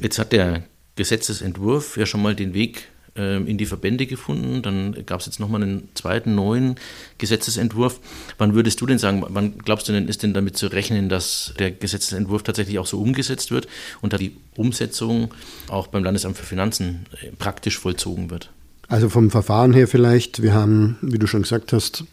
Jetzt 0.00 0.20
hat 0.20 0.30
der 0.30 0.62
Gesetzesentwurf 0.94 1.96
ja 1.96 2.06
schon 2.06 2.22
mal 2.22 2.36
den 2.36 2.54
Weg 2.54 2.88
in 3.16 3.58
die 3.58 3.66
Verbände 3.66 4.06
gefunden. 4.06 4.62
Dann 4.62 4.96
gab 5.06 5.20
es 5.20 5.26
jetzt 5.26 5.38
nochmal 5.38 5.62
einen 5.62 5.88
zweiten 5.94 6.34
neuen 6.34 6.74
Gesetzesentwurf. 7.18 8.00
Wann 8.38 8.54
würdest 8.54 8.80
du 8.80 8.86
denn 8.86 8.98
sagen, 8.98 9.24
wann 9.28 9.58
glaubst 9.58 9.88
du 9.88 9.92
denn, 9.92 10.08
ist 10.08 10.22
denn 10.22 10.34
damit 10.34 10.56
zu 10.56 10.66
rechnen, 10.66 11.08
dass 11.08 11.54
der 11.58 11.70
Gesetzesentwurf 11.70 12.42
tatsächlich 12.42 12.78
auch 12.78 12.86
so 12.86 13.00
umgesetzt 13.00 13.50
wird 13.50 13.68
und 14.00 14.12
da 14.12 14.18
die 14.18 14.36
Umsetzung 14.56 15.32
auch 15.68 15.86
beim 15.86 16.02
Landesamt 16.02 16.36
für 16.36 16.44
Finanzen 16.44 17.06
äh, 17.22 17.30
praktisch 17.38 17.78
vollzogen 17.78 18.30
wird? 18.30 18.50
Also 18.88 19.08
vom 19.08 19.30
Verfahren 19.30 19.72
her 19.72 19.88
vielleicht, 19.88 20.42
wir 20.42 20.52
haben, 20.52 20.98
wie 21.00 21.18
du 21.18 21.26
schon 21.26 21.42
gesagt 21.42 21.72
hast, 21.72 22.04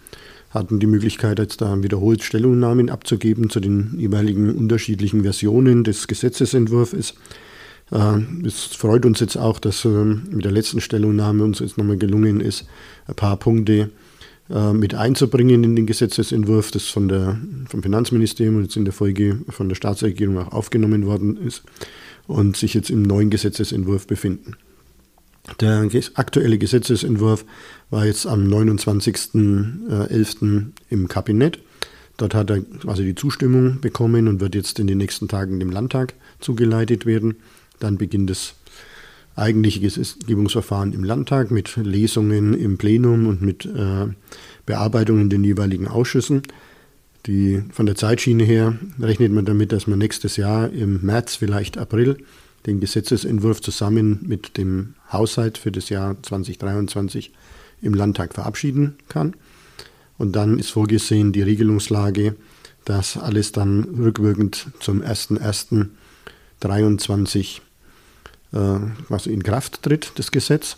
hatten 0.51 0.79
die 0.79 0.87
Möglichkeit, 0.87 1.39
jetzt 1.39 1.61
da 1.61 1.81
wiederholt 1.81 2.23
Stellungnahmen 2.23 2.89
abzugeben 2.89 3.49
zu 3.49 3.59
den 3.59 3.95
jeweiligen 3.97 4.53
unterschiedlichen 4.53 5.23
Versionen 5.23 5.83
des 5.83 6.07
Gesetzesentwurfs. 6.07 7.15
Äh, 7.91 8.19
es 8.45 8.65
freut 8.65 9.05
uns 9.05 9.19
jetzt 9.19 9.37
auch, 9.37 9.59
dass 9.59 9.85
ähm, 9.85 10.23
mit 10.31 10.45
der 10.45 10.51
letzten 10.51 10.81
Stellungnahme 10.81 11.43
uns 11.43 11.59
jetzt 11.59 11.77
nochmal 11.77 11.97
gelungen 11.97 12.39
ist, 12.39 12.65
ein 13.07 13.15
paar 13.15 13.37
Punkte 13.37 13.91
äh, 14.49 14.73
mit 14.73 14.95
einzubringen 14.95 15.63
in 15.63 15.75
den 15.75 15.85
Gesetzesentwurf, 15.85 16.71
das 16.71 16.85
von 16.85 17.07
der, 17.07 17.37
vom 17.67 17.83
Finanzministerium 17.83 18.55
und 18.57 18.63
jetzt 18.63 18.77
in 18.77 18.85
der 18.85 18.93
Folge 18.93 19.39
von 19.49 19.69
der 19.69 19.75
Staatsregierung 19.75 20.39
auch 20.39 20.51
aufgenommen 20.51 21.05
worden 21.05 21.37
ist 21.37 21.61
und 22.27 22.57
sich 22.57 22.73
jetzt 22.73 22.89
im 22.89 23.03
neuen 23.03 23.29
Gesetzesentwurf 23.29 24.07
befinden. 24.07 24.55
Der 25.59 25.87
aktuelle 26.13 26.57
Gesetzesentwurf 26.57 27.43
war 27.89 28.05
jetzt 28.05 28.25
am 28.27 28.47
29.11. 28.47 30.65
im 30.89 31.07
Kabinett. 31.07 31.59
Dort 32.17 32.35
hat 32.35 32.51
er 32.51 32.59
quasi 32.61 33.03
die 33.03 33.15
Zustimmung 33.15 33.81
bekommen 33.81 34.27
und 34.27 34.39
wird 34.39 34.53
jetzt 34.53 34.77
in 34.79 34.85
den 34.85 34.99
nächsten 34.99 35.27
Tagen 35.27 35.59
dem 35.59 35.71
Landtag 35.71 36.13
zugeleitet 36.39 37.07
werden. 37.07 37.37
Dann 37.81 37.97
beginnt 37.97 38.29
das 38.29 38.53
eigentliche 39.35 39.81
Gesetzgebungsverfahren 39.81 40.93
im 40.93 41.03
Landtag 41.03 41.51
mit 41.51 41.75
Lesungen 41.75 42.53
im 42.53 42.77
Plenum 42.77 43.27
und 43.27 43.41
mit 43.41 43.65
äh, 43.65 44.07
Bearbeitung 44.65 45.19
in 45.19 45.29
den 45.29 45.43
jeweiligen 45.43 45.87
Ausschüssen. 45.87 46.43
Die, 47.25 47.63
von 47.71 47.85
der 47.85 47.95
Zeitschiene 47.95 48.43
her 48.43 48.77
rechnet 48.99 49.31
man 49.31 49.45
damit, 49.45 49.71
dass 49.71 49.87
man 49.87 49.99
nächstes 49.99 50.37
Jahr 50.37 50.71
im 50.71 51.05
März, 51.05 51.35
vielleicht 51.35 51.77
April, 51.77 52.17
den 52.65 52.79
Gesetzesentwurf 52.79 53.61
zusammen 53.61 54.19
mit 54.27 54.57
dem 54.57 54.95
Haushalt 55.11 55.57
für 55.57 55.71
das 55.71 55.89
Jahr 55.89 56.21
2023 56.21 57.31
im 57.81 57.93
Landtag 57.93 58.33
verabschieden 58.33 58.95
kann. 59.07 59.35
Und 60.17 60.35
dann 60.35 60.59
ist 60.59 60.69
vorgesehen 60.69 61.31
die 61.31 61.41
Regelungslage, 61.41 62.35
dass 62.85 63.17
alles 63.17 63.51
dann 63.51 63.83
rückwirkend 63.83 64.67
zum 64.79 65.01
01.01.23 65.01 67.61
was 68.51 69.27
in 69.27 69.43
Kraft 69.43 69.81
tritt, 69.83 70.11
das 70.15 70.31
Gesetz. 70.31 70.77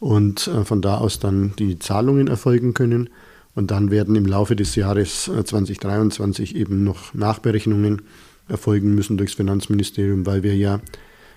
Und 0.00 0.48
äh, 0.48 0.64
von 0.64 0.82
da 0.82 0.98
aus 0.98 1.18
dann 1.18 1.54
die 1.58 1.78
Zahlungen 1.78 2.28
erfolgen 2.28 2.74
können. 2.74 3.10
Und 3.54 3.70
dann 3.70 3.90
werden 3.90 4.16
im 4.16 4.26
Laufe 4.26 4.56
des 4.56 4.74
Jahres 4.74 5.30
2023 5.44 6.54
äh, 6.54 6.58
eben 6.58 6.84
noch 6.84 7.14
Nachberechnungen 7.14 8.02
erfolgen 8.48 8.94
müssen 8.94 9.16
durchs 9.16 9.34
Finanzministerium, 9.34 10.26
weil 10.26 10.42
wir 10.42 10.56
ja 10.56 10.80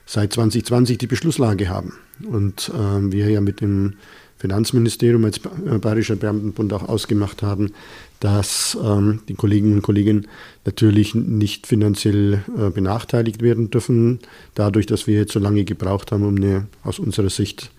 seit 0.05 0.33
2020 0.33 0.97
die 0.97 1.07
Beschlusslage 1.07 1.69
haben. 1.69 1.93
Und 2.29 2.69
äh, 2.69 3.11
wir 3.11 3.29
ja 3.29 3.39
mit 3.39 3.61
dem 3.61 3.93
Finanzministerium 4.37 5.25
als 5.25 5.39
Bayerischer 5.39 6.15
Beamtenbund 6.15 6.71
auch 6.73 6.87
ausgemacht 6.87 7.41
haben, 7.41 7.71
dass 8.19 8.77
ähm, 8.83 9.21
die 9.27 9.35
Kolleginnen 9.35 9.75
und 9.75 9.81
Kollegen 9.81 10.27
natürlich 10.65 11.13
nicht 11.15 11.67
finanziell 11.67 12.43
äh, 12.57 12.69
benachteiligt 12.69 13.41
werden 13.41 13.69
dürfen, 13.69 14.19
dadurch, 14.55 14.85
dass 14.85 15.07
wir 15.07 15.17
jetzt 15.17 15.33
so 15.33 15.39
lange 15.39 15.63
gebraucht 15.65 16.11
haben, 16.11 16.25
um 16.25 16.35
eine 16.35 16.67
aus 16.83 16.99
unserer 16.99 17.29
Sicht 17.29 17.71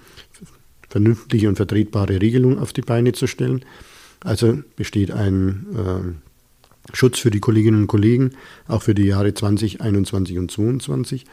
vernünftige 0.88 1.48
und 1.48 1.56
vertretbare 1.56 2.20
Regelung 2.20 2.58
auf 2.58 2.72
die 2.72 2.82
Beine 2.82 3.12
zu 3.12 3.26
stellen. 3.26 3.64
Also 4.20 4.60
besteht 4.76 5.10
ein 5.10 5.66
äh, 5.74 6.96
Schutz 6.96 7.18
für 7.18 7.30
die 7.30 7.40
Kolleginnen 7.40 7.82
und 7.82 7.86
Kollegen, 7.86 8.32
auch 8.66 8.82
für 8.82 8.94
die 8.94 9.04
Jahre 9.04 9.34
2021 9.34 10.38
und 10.38 10.50
2022. 10.50 11.26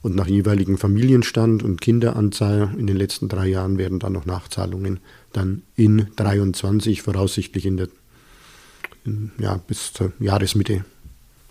Und 0.00 0.14
nach 0.14 0.28
jeweiligem 0.28 0.78
Familienstand 0.78 1.64
und 1.64 1.80
Kinderanzahl 1.80 2.72
in 2.78 2.86
den 2.86 2.96
letzten 2.96 3.28
drei 3.28 3.48
Jahren 3.48 3.78
werden 3.78 3.98
dann 3.98 4.12
noch 4.12 4.26
Nachzahlungen 4.26 5.00
dann 5.32 5.62
in 5.74 6.06
23 6.16 7.02
voraussichtlich 7.02 7.66
in 7.66 7.76
der 7.76 7.88
ja, 9.38 9.56
bis 9.66 9.92
zur 9.92 10.12
Jahresmitte 10.18 10.84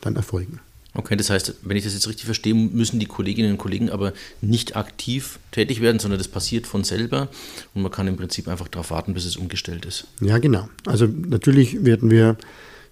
dann 0.02 0.16
erfolgen. 0.16 0.60
Okay, 0.94 1.16
das 1.16 1.30
heißt, 1.30 1.54
wenn 1.62 1.78
ich 1.78 1.84
das 1.84 1.94
jetzt 1.94 2.08
richtig 2.08 2.26
verstehe, 2.26 2.56
müssen 2.56 3.00
die 3.00 3.06
Kolleginnen 3.06 3.52
und 3.52 3.58
Kollegen 3.60 3.92
aber 3.92 4.14
nicht 4.42 4.76
aktiv 4.76 5.38
tätig 5.52 5.80
werden, 5.80 6.00
sondern 6.00 6.18
das 6.18 6.28
passiert 6.28 6.66
von 6.66 6.84
selber 6.84 7.30
und 7.76 7.84
man 7.84 7.92
kann 7.92 8.08
im 8.08 8.18
Prinzip 8.18 8.48
einfach 8.48 8.68
darauf 8.68 8.90
warten, 8.90 9.14
bis 9.14 9.26
es 9.26 9.38
umgestellt 9.38 9.86
ist. 9.86 10.08
Ja, 10.22 10.40
genau. 10.40 10.70
Also 10.86 11.06
natürlich 11.06 11.86
werden 11.86 12.10
wir 12.10 12.36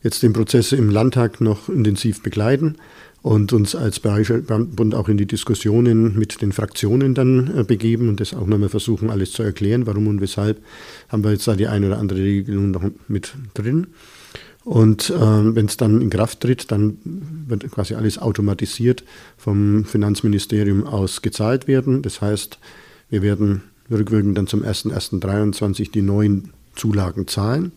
jetzt 0.03 0.21
den 0.21 0.33
Prozess 0.33 0.71
im 0.71 0.91
Landtag 0.91 1.41
noch 1.41 1.67
intensiv 1.67 2.21
begleiten 2.21 2.75
und 3.23 3.53
uns 3.53 3.73
als 3.73 3.99
Bayerischer 3.99 4.37
Beamtenbund 4.37 4.93
auch 4.93 5.09
in 5.09 5.17
die 5.17 5.25
Diskussionen 5.25 6.15
mit 6.15 6.43
den 6.43 6.51
Fraktionen 6.51 7.15
dann 7.15 7.57
äh, 7.57 7.63
begeben 7.63 8.07
und 8.07 8.19
das 8.19 8.35
auch 8.35 8.45
nochmal 8.45 8.69
versuchen, 8.69 9.09
alles 9.09 9.31
zu 9.31 9.41
erklären, 9.41 9.87
warum 9.87 10.05
und 10.05 10.21
weshalb 10.21 10.61
haben 11.09 11.23
wir 11.23 11.31
jetzt 11.31 11.47
da 11.47 11.55
die 11.55 11.65
eine 11.65 11.87
oder 11.87 11.97
andere 11.97 12.19
Regelung 12.19 12.69
noch 12.69 12.83
mit 13.07 13.33
drin. 13.55 13.87
Und 14.65 15.11
äh, 15.11 15.15
wenn 15.55 15.67
es 15.67 15.77
dann 15.77 16.01
in 16.01 16.09
Kraft 16.09 16.41
tritt, 16.41 16.71
dann 16.71 16.97
wird 17.03 17.69
quasi 17.71 17.93
alles 17.93 18.17
automatisiert 18.17 19.03
vom 19.37 19.85
Finanzministerium 19.85 20.87
aus 20.87 21.21
gezahlt 21.21 21.67
werden. 21.67 22.01
Das 22.01 22.19
heißt, 22.19 22.57
wir 23.11 23.21
werden 23.21 23.61
rückwirkend 23.91 24.35
dann 24.35 24.47
zum 24.47 24.63
01.01.2023 24.63 25.91
die 25.91 26.01
neuen 26.01 26.49
Zulagen 26.75 27.27
zahlen. 27.27 27.73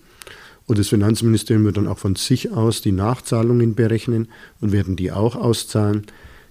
Und 0.67 0.79
das 0.79 0.89
Finanzministerium 0.89 1.67
wird 1.67 1.77
dann 1.77 1.89
auch 1.89 1.99
von 1.99 2.17
sich 2.17 2.53
aus 2.53 2.81
die 2.81 2.93
Nachzahlungen 2.93 3.75
berechnen 3.75 4.29
und 4.63 4.73
werden 4.73 4.97
die 4.97 5.13
auch 5.13 5.37
auszahlen. 5.37 6.07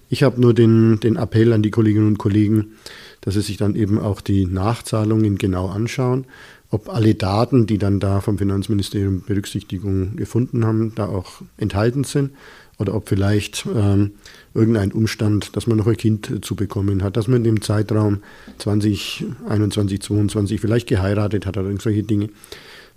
Ich 0.08 0.22
habe 0.22 0.40
nur 0.40 0.54
den, 0.54 1.00
den 1.00 1.16
Appell 1.16 1.52
an 1.52 1.62
die 1.62 1.72
Kolleginnen 1.72 2.06
und 2.06 2.18
Kollegen, 2.18 2.76
dass 3.20 3.34
sie 3.34 3.40
sich 3.40 3.56
dann 3.56 3.74
eben 3.74 3.98
auch 3.98 4.20
die 4.20 4.46
Nachzahlungen 4.46 5.36
genau 5.36 5.66
anschauen 5.66 6.26
ob 6.70 6.88
alle 6.88 7.14
Daten, 7.14 7.66
die 7.66 7.78
dann 7.78 8.00
da 8.00 8.20
vom 8.20 8.38
Finanzministerium 8.38 9.22
Berücksichtigung 9.22 10.16
gefunden 10.16 10.66
haben, 10.66 10.94
da 10.94 11.06
auch 11.06 11.40
enthalten 11.56 12.04
sind 12.04 12.32
oder 12.78 12.94
ob 12.94 13.08
vielleicht 13.08 13.66
ähm, 13.74 14.12
irgendein 14.54 14.92
Umstand, 14.92 15.56
dass 15.56 15.66
man 15.66 15.78
noch 15.78 15.86
ein 15.86 15.96
Kind 15.96 16.44
zu 16.44 16.54
bekommen 16.54 17.02
hat, 17.02 17.16
dass 17.16 17.26
man 17.26 17.38
in 17.38 17.44
dem 17.44 17.62
Zeitraum 17.62 18.18
2021, 18.58 20.00
2022 20.00 20.60
vielleicht 20.60 20.86
geheiratet 20.86 21.46
hat 21.46 21.56
oder 21.56 21.66
irgendwelche 21.66 22.02
Dinge. 22.02 22.28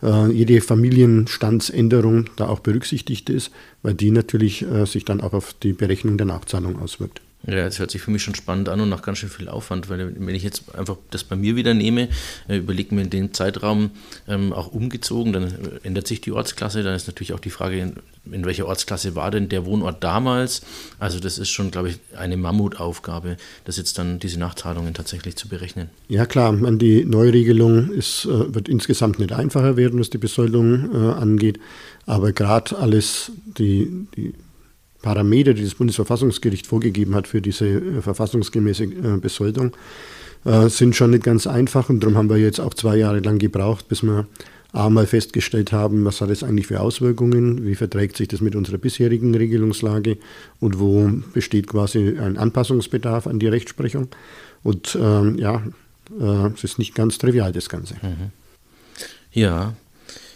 Äh, 0.04 0.32
jede 0.32 0.62
Familienstandsänderung 0.62 2.26
da 2.36 2.48
auch 2.48 2.60
berücksichtigt 2.60 3.30
ist, 3.30 3.52
weil 3.82 3.94
die 3.94 4.12
natürlich 4.12 4.64
äh, 4.64 4.86
sich 4.86 5.06
dann 5.06 5.22
auch 5.22 5.34
auf 5.34 5.54
die 5.54 5.74
Berechnung 5.74 6.18
der 6.18 6.28
Nachzahlung 6.28 6.80
auswirkt. 6.80 7.22
Ja, 7.48 7.66
das 7.66 7.80
hört 7.80 7.90
sich 7.90 8.02
für 8.02 8.12
mich 8.12 8.22
schon 8.22 8.36
spannend 8.36 8.70
an 8.70 8.82
und 8.82 8.90
nach 8.90 9.02
ganz 9.02 9.18
schön 9.18 9.30
viel 9.30 9.50
Aufwand, 9.50 9.90
weil 9.90 10.14
wenn 10.16 10.36
ich 10.36 10.44
jetzt 10.44 10.76
einfach 10.76 10.98
das 11.10 11.24
bei 11.24 11.36
mir 11.36 11.56
wieder 11.56 11.74
nehme, 11.74 12.10
äh, 12.48 12.58
überlege 12.58 12.94
mir 12.94 13.02
in 13.02 13.10
dem 13.10 13.34
Zeitraum 13.34 13.90
ähm, 14.28 14.54
auch 14.54 14.68
umgezogen, 14.68 15.34
dann 15.34 15.80
ändert 15.82 16.08
sich 16.08 16.22
die 16.22 16.32
Ortsklasse, 16.32 16.84
dann 16.84 16.94
ist 16.94 17.08
natürlich 17.08 17.34
auch 17.34 17.40
die 17.40 17.50
Frage, 17.50 17.94
in, 18.32 18.46
welcher 18.46 18.68
Ortsklasse 18.68 19.16
war 19.16 19.32
denn 19.32 19.50
der 19.50 19.66
Wohnort 19.66 20.04
damals? 20.04 20.62
Also 21.00 21.20
das 21.20 21.40
ist 21.40 21.50
schon, 21.50 21.72
glaube 21.72 21.90
ich, 21.90 22.00
eine 22.16 22.38
Mammutaufgabe, 22.38 23.38
das 23.66 23.78
jetzt 23.78 23.98
dann 23.98 24.20
diese 24.20 24.40
Nachzahlungen 24.40 24.94
tatsächlich 24.94 25.36
zu 25.36 25.48
berechnen. 25.48 25.90
Ja 26.10 26.28
klar, 26.28 26.54
die 26.54 27.06
Neuregelung 27.06 27.90
ist, 27.90 28.26
äh, 28.26 28.54
wird 28.54 28.70
insgesamt 28.70 29.18
nicht 29.18 29.32
einfacher 29.32 29.78
werden, 29.78 30.00
was 30.00 30.12
die 30.12 30.20
Besoldung 30.20 30.94
äh, 30.94 31.14
angeht, 31.14 31.60
aber 32.06 32.34
gerade 32.34 32.78
alles 32.78 33.32
die, 33.58 34.06
die 34.16 34.36
Parameter, 35.02 35.54
die 35.54 35.64
das 35.64 35.76
Bundesverfassungsgericht 35.76 36.68
vorgegeben 36.68 37.16
hat 37.16 37.28
für 37.28 37.42
diese 37.42 37.68
äh, 37.68 38.02
verfassungsgemäße 38.02 38.84
äh, 38.84 39.18
Besoldung, 39.20 39.76
äh, 40.46 40.70
sind 40.70 40.96
schon 40.96 41.12
nicht 41.12 41.24
ganz 41.24 41.48
einfach. 41.48 41.90
Und 41.90 42.02
darum 42.02 42.18
haben 42.18 42.30
wir 42.30 42.38
jetzt 42.38 42.60
auch 42.60 42.74
zwei 42.74 42.98
Jahre 42.98 43.20
lang 43.20 43.40
gebraucht, 43.40 43.88
bis 43.88 44.04
wir 44.04 44.28
einmal 44.74 45.06
festgestellt 45.06 45.72
haben, 45.72 46.06
was 46.06 46.22
hat 46.22 46.30
es 46.30 46.44
eigentlich 46.44 46.68
für 46.68 46.80
Auswirkungen, 46.80 47.66
wie 47.66 47.76
verträgt 47.76 48.18
sich 48.18 48.30
das 48.30 48.42
mit 48.42 48.56
unserer 48.56 48.78
bisherigen 48.78 49.36
Regelungslage 49.36 50.18
und 50.60 50.80
wo 50.80 51.10
besteht 51.34 51.68
quasi 51.68 52.18
ein 52.18 52.38
Anpassungsbedarf 52.38 53.28
an 53.28 53.40
die 53.40 53.48
Rechtsprechung. 53.48 54.08
Und 54.64 54.98
ähm, 55.00 55.38
ja, 55.38 55.62
äh, 56.20 56.48
es 56.54 56.64
ist 56.64 56.80
nicht 56.80 56.96
ganz 56.96 57.18
trivial, 57.18 57.52
das 57.52 57.68
Ganze. 57.68 57.96
Mhm. 57.96 58.32
Ja, 59.34 59.74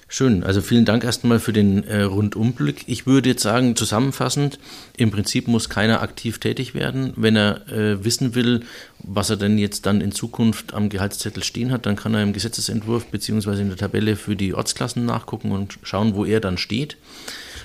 Schön, 0.08 0.44
also 0.44 0.62
vielen 0.62 0.86
Dank 0.86 1.04
erstmal 1.04 1.40
für 1.40 1.52
den 1.52 1.84
äh, 1.84 2.04
Rundumblick. 2.04 2.84
Ich 2.86 3.08
würde 3.08 3.30
jetzt 3.30 3.42
sagen, 3.42 3.76
zusammenfassend, 3.76 4.60
im 4.98 5.10
Prinzip 5.10 5.48
muss 5.48 5.68
keiner 5.68 6.02
aktiv 6.02 6.38
tätig 6.38 6.76
werden. 6.76 7.14
Wenn 7.16 7.36
er 7.36 7.68
äh, 7.70 8.04
wissen 8.04 8.36
will, 8.36 8.62
was 9.00 9.32
er 9.32 9.38
denn 9.38 9.58
jetzt 9.58 9.88
dann 9.88 10.02
in 10.02 10.12
Zukunft 10.12 10.76
am 10.76 10.90
Gehaltszettel 10.90 11.44
stehen 11.44 11.72
hat, 11.72 11.88
dann 11.88 11.96
kann 11.96 12.14
er 12.14 12.22
im 12.22 12.34
Gesetzesentwurf 12.34 13.08
bzw. 13.08 13.62
in 13.62 13.70
der 13.70 13.78
Tabelle 13.78 14.16
für 14.16 14.36
die 14.36 14.54
Ortsklassen 14.54 15.06
nachgucken 15.06 15.52
und 15.52 15.80
schauen, 15.82 16.14
wo 16.14 16.24
er 16.24 16.40
dann 16.40 16.60
steht. 16.60 16.98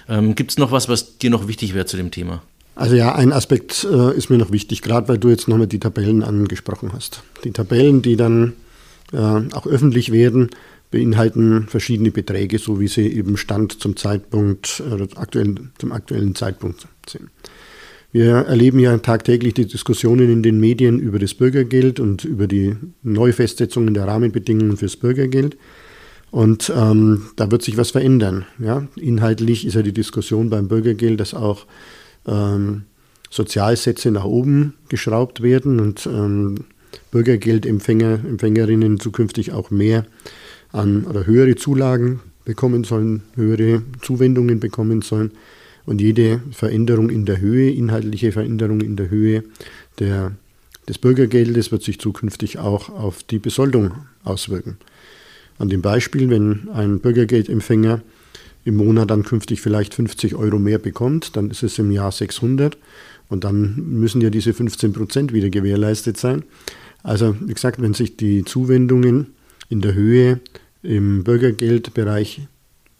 Ähm, 0.08 0.34
Gibt 0.34 0.52
es 0.52 0.58
noch 0.58 0.72
was, 0.72 0.88
was 0.88 1.18
dir 1.18 1.28
noch 1.28 1.46
wichtig 1.46 1.74
wäre 1.74 1.84
zu 1.84 1.98
dem 1.98 2.10
Thema? 2.10 2.42
Also 2.74 2.96
ja, 2.96 3.14
ein 3.14 3.32
Aspekt 3.32 3.84
äh, 3.84 4.16
ist 4.16 4.30
mir 4.30 4.38
noch 4.38 4.50
wichtig, 4.50 4.80
gerade 4.80 5.08
weil 5.08 5.18
du 5.18 5.28
jetzt 5.28 5.46
nochmal 5.46 5.66
die 5.66 5.78
Tabellen 5.78 6.22
angesprochen 6.22 6.92
hast. 6.94 7.22
Die 7.44 7.52
Tabellen, 7.52 8.00
die 8.00 8.16
dann 8.16 8.54
äh, 9.12 9.18
auch 9.18 9.66
öffentlich 9.66 10.10
werden, 10.10 10.48
beinhalten 10.90 11.66
verschiedene 11.68 12.10
Beträge, 12.10 12.58
so 12.58 12.80
wie 12.80 12.88
sie 12.88 13.06
eben 13.06 13.36
Stand 13.36 13.80
zum 13.80 13.96
Zeitpunkt, 13.96 14.82
äh, 14.88 15.02
aktuellen, 15.16 15.70
zum 15.78 15.92
aktuellen 15.92 16.34
Zeitpunkt 16.34 16.86
sind. 17.08 17.30
Wir 18.12 18.34
erleben 18.34 18.80
ja 18.80 18.98
tagtäglich 18.98 19.54
die 19.54 19.66
Diskussionen 19.66 20.30
in 20.30 20.42
den 20.42 20.58
Medien 20.58 20.98
über 20.98 21.20
das 21.20 21.34
Bürgergeld 21.34 22.00
und 22.00 22.24
über 22.24 22.48
die 22.48 22.76
Neufestsetzungen 23.02 23.94
der 23.94 24.08
Rahmenbedingungen 24.08 24.76
fürs 24.76 24.96
Bürgergeld. 24.96 25.56
Und 26.32 26.72
ähm, 26.74 27.26
da 27.36 27.50
wird 27.52 27.62
sich 27.62 27.76
was 27.76 27.92
verändern. 27.92 28.46
Ja? 28.58 28.88
Inhaltlich 28.96 29.64
ist 29.64 29.74
ja 29.74 29.82
die 29.82 29.92
Diskussion 29.92 30.50
beim 30.50 30.66
Bürgergeld, 30.66 31.20
dass 31.20 31.34
auch 31.34 31.66
ähm, 32.26 32.82
Sozialsätze 33.30 34.10
nach 34.10 34.24
oben 34.24 34.74
geschraubt 34.88 35.40
werden 35.40 35.78
und 35.78 36.06
ähm, 36.06 36.64
Bürgergeldempfänger, 37.12 38.24
Empfängerinnen 38.24 38.98
zukünftig 38.98 39.52
auch 39.52 39.70
mehr 39.70 40.04
an 40.72 41.04
oder 41.04 41.26
höhere 41.26 41.56
Zulagen 41.56 42.20
bekommen 42.44 42.84
sollen, 42.84 43.22
höhere 43.34 43.82
Zuwendungen 44.02 44.60
bekommen 44.60 45.02
sollen. 45.02 45.32
Und 45.86 46.00
jede 46.00 46.40
Veränderung 46.52 47.10
in 47.10 47.24
der 47.24 47.40
Höhe, 47.40 47.70
inhaltliche 47.70 48.32
Veränderung 48.32 48.80
in 48.80 48.96
der 48.96 49.10
Höhe 49.10 49.44
der, 49.98 50.32
des 50.88 50.98
Bürgergeldes 50.98 51.72
wird 51.72 51.82
sich 51.82 51.98
zukünftig 51.98 52.58
auch 52.58 52.90
auf 52.90 53.22
die 53.22 53.38
Besoldung 53.38 53.92
auswirken. 54.24 54.76
An 55.58 55.68
dem 55.68 55.82
Beispiel, 55.82 56.30
wenn 56.30 56.68
ein 56.72 57.00
Bürgergeldempfänger 57.00 58.00
im 58.64 58.76
Monat 58.76 59.10
dann 59.10 59.24
künftig 59.24 59.60
vielleicht 59.60 59.94
50 59.94 60.34
Euro 60.34 60.58
mehr 60.58 60.78
bekommt, 60.78 61.36
dann 61.36 61.50
ist 61.50 61.62
es 61.62 61.78
im 61.78 61.90
Jahr 61.90 62.12
600 62.12 62.76
und 63.28 63.44
dann 63.44 63.74
müssen 63.76 64.20
ja 64.20 64.30
diese 64.30 64.52
15 64.52 64.92
Prozent 64.92 65.32
wieder 65.32 65.50
gewährleistet 65.50 66.16
sein. 66.16 66.44
Also 67.02 67.36
wie 67.40 67.54
gesagt, 67.54 67.80
wenn 67.80 67.94
sich 67.94 68.16
die 68.16 68.44
Zuwendungen 68.44 69.28
in 69.70 69.80
der 69.80 69.94
Höhe 69.94 70.40
im 70.82 71.24
Bürgergeldbereich 71.24 72.42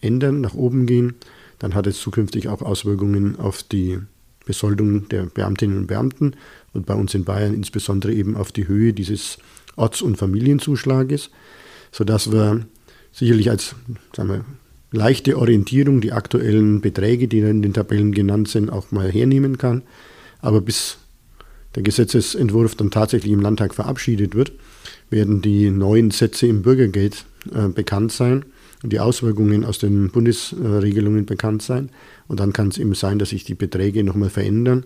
ändern, 0.00 0.40
nach 0.40 0.54
oben 0.54 0.86
gehen, 0.86 1.14
dann 1.58 1.74
hat 1.74 1.86
es 1.86 2.00
zukünftig 2.00 2.48
auch 2.48 2.62
Auswirkungen 2.62 3.36
auf 3.36 3.62
die 3.62 3.98
Besoldung 4.46 5.08
der 5.08 5.24
Beamtinnen 5.24 5.76
und 5.76 5.86
Beamten 5.86 6.34
und 6.72 6.86
bei 6.86 6.94
uns 6.94 7.14
in 7.14 7.24
Bayern 7.24 7.52
insbesondere 7.52 8.14
eben 8.14 8.36
auf 8.36 8.52
die 8.52 8.66
Höhe 8.66 8.94
dieses 8.94 9.38
Orts- 9.76 10.00
und 10.00 10.16
Familienzuschlages, 10.16 11.30
sodass 11.92 12.32
wir 12.32 12.66
sicherlich 13.12 13.50
als 13.50 13.74
sagen 14.14 14.28
wir, 14.30 14.44
leichte 14.92 15.38
Orientierung 15.38 16.00
die 16.00 16.12
aktuellen 16.12 16.80
Beträge, 16.80 17.28
die 17.28 17.40
in 17.40 17.62
den 17.62 17.74
Tabellen 17.74 18.12
genannt 18.12 18.48
sind, 18.48 18.70
auch 18.70 18.90
mal 18.90 19.10
hernehmen 19.10 19.58
kann. 19.58 19.82
Aber 20.40 20.60
bis 20.60 20.98
der 21.74 21.82
Gesetzesentwurf 21.82 22.74
dann 22.74 22.90
tatsächlich 22.90 23.32
im 23.32 23.40
Landtag 23.40 23.74
verabschiedet 23.74 24.34
wird, 24.34 24.52
werden 25.08 25.42
die 25.42 25.70
neuen 25.70 26.10
Sätze 26.10 26.46
im 26.46 26.62
Bürgergeld 26.62 27.24
äh, 27.54 27.68
bekannt 27.68 28.12
sein 28.12 28.44
und 28.82 28.92
die 28.92 29.00
Auswirkungen 29.00 29.64
aus 29.64 29.78
den 29.78 30.10
Bundesregelungen 30.10 31.26
bekannt 31.26 31.62
sein. 31.62 31.90
Und 32.28 32.40
dann 32.40 32.52
kann 32.52 32.68
es 32.68 32.78
eben 32.78 32.94
sein, 32.94 33.18
dass 33.18 33.30
sich 33.30 33.44
die 33.44 33.54
Beträge 33.54 34.04
nochmal 34.04 34.30
verändern, 34.30 34.84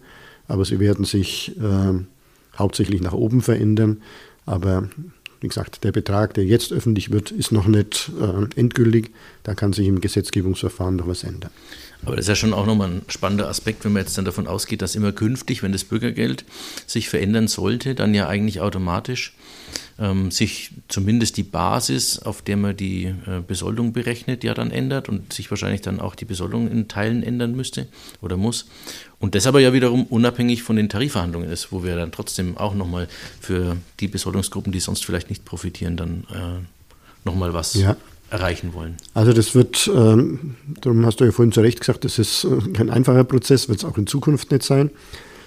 aber 0.49 0.65
sie 0.65 0.81
werden 0.81 1.05
sich 1.05 1.57
äh, 1.61 1.99
hauptsächlich 2.59 3.01
nach 3.01 3.13
oben 3.13 3.41
verändern. 3.41 4.03
Aber 4.47 4.89
wie 5.41 5.49
gesagt, 5.49 5.85
der 5.85 5.93
Betrag, 5.93 6.35
der 6.35 6.45
jetzt 6.45 6.73
öffentlich 6.73 7.11
wird, 7.11 7.31
ist 7.31 7.53
noch 7.53 7.67
nicht 7.67 8.11
äh, 8.21 8.59
endgültig. 8.59 9.11
Da 9.43 9.55
kann 9.55 9.73
sich 9.73 9.87
im 9.87 10.01
Gesetzgebungsverfahren 10.01 10.97
noch 10.97 11.07
was 11.07 11.25
ändern. 11.25 11.51
Aber 12.05 12.17
das 12.17 12.25
ist 12.25 12.29
ja 12.29 12.37
schon 12.37 12.55
auch 12.55 12.67
nochmal 12.67 12.91
ein 12.91 13.03
spannender 13.09 13.49
Aspekt, 13.49 13.85
wenn 13.85 13.93
man 13.93 14.03
jetzt 14.03 14.17
dann 14.19 14.25
davon 14.25 14.47
ausgeht, 14.47 14.83
dass 14.83 14.95
immer 14.95 15.13
künftig, 15.13 15.63
wenn 15.63 15.73
das 15.73 15.85
Bürgergeld 15.85 16.45
sich 16.87 17.09
verändern 17.09 17.49
sollte, 17.49 17.95
dann 17.95 18.15
ja 18.15 18.29
eigentlich 18.29 18.61
automatisch 18.61 19.35
ähm, 19.99 20.31
sich 20.31 20.71
zumindest 20.89 21.37
die 21.37 21.43
Basis, 21.43 22.19
auf 22.19 22.43
der 22.43 22.57
man 22.57 22.77
die 22.77 23.05
äh, 23.05 23.41
Besoldung 23.47 23.93
berechnet, 23.93 24.45
ja 24.45 24.55
dann 24.55 24.71
ändert 24.71 25.09
und 25.09 25.33
sich 25.33 25.51
wahrscheinlich 25.51 25.83
dann 25.83 26.01
auch 26.01 26.15
die 26.15 26.25
Besoldung 26.25 26.71
in 26.71 26.89
Teilen 26.89 27.23
ändern 27.23 27.55
müsste 27.55 27.87
oder 28.21 28.37
muss. 28.37 28.67
Und 29.19 29.35
das 29.35 29.47
aber 29.47 29.61
ja 29.61 29.73
wiederum 29.73 30.05
unabhängig 30.05 30.63
von 30.63 30.77
den 30.77 30.89
Tarifverhandlungen 30.89 31.49
ist, 31.49 31.73
wo 31.73 31.85
wir 31.85 31.97
dann 31.97 32.13
trotzdem 32.13 32.57
auch 32.57 32.75
nochmal 32.75 33.09
für 33.41 33.77
die 34.01 34.09
Besoldungsgruppen, 34.09 34.73
die 34.73 34.81
sonst 34.81 35.05
vielleicht 35.05 35.31
nicht 35.31 35.45
profitieren, 35.45 35.97
dann 35.97 36.25
äh, 36.31 37.25
nochmal 37.25 37.55
was 37.55 37.75
ja. 37.75 37.97
Erreichen 38.35 38.75
wollen. 38.75 38.97
Also 39.15 39.33
das 39.33 39.55
wird, 39.55 39.89
ähm, 39.95 40.57
darum 40.81 41.07
hast 41.07 41.21
du 41.21 41.25
ja 41.25 41.31
vorhin 41.31 41.53
zu 41.53 41.61
Recht 41.61 41.79
gesagt, 41.79 42.05
das 42.05 42.19
ist 42.19 42.45
äh, 42.45 42.73
kein 42.73 42.91
einfacher 42.91 43.23
Prozess, 43.23 43.69
wird 43.69 43.79
es 43.79 43.85
auch 43.85 43.97
in 43.97 44.09
Zukunft 44.09 44.51
nicht 44.51 44.65
sein. 44.65 44.91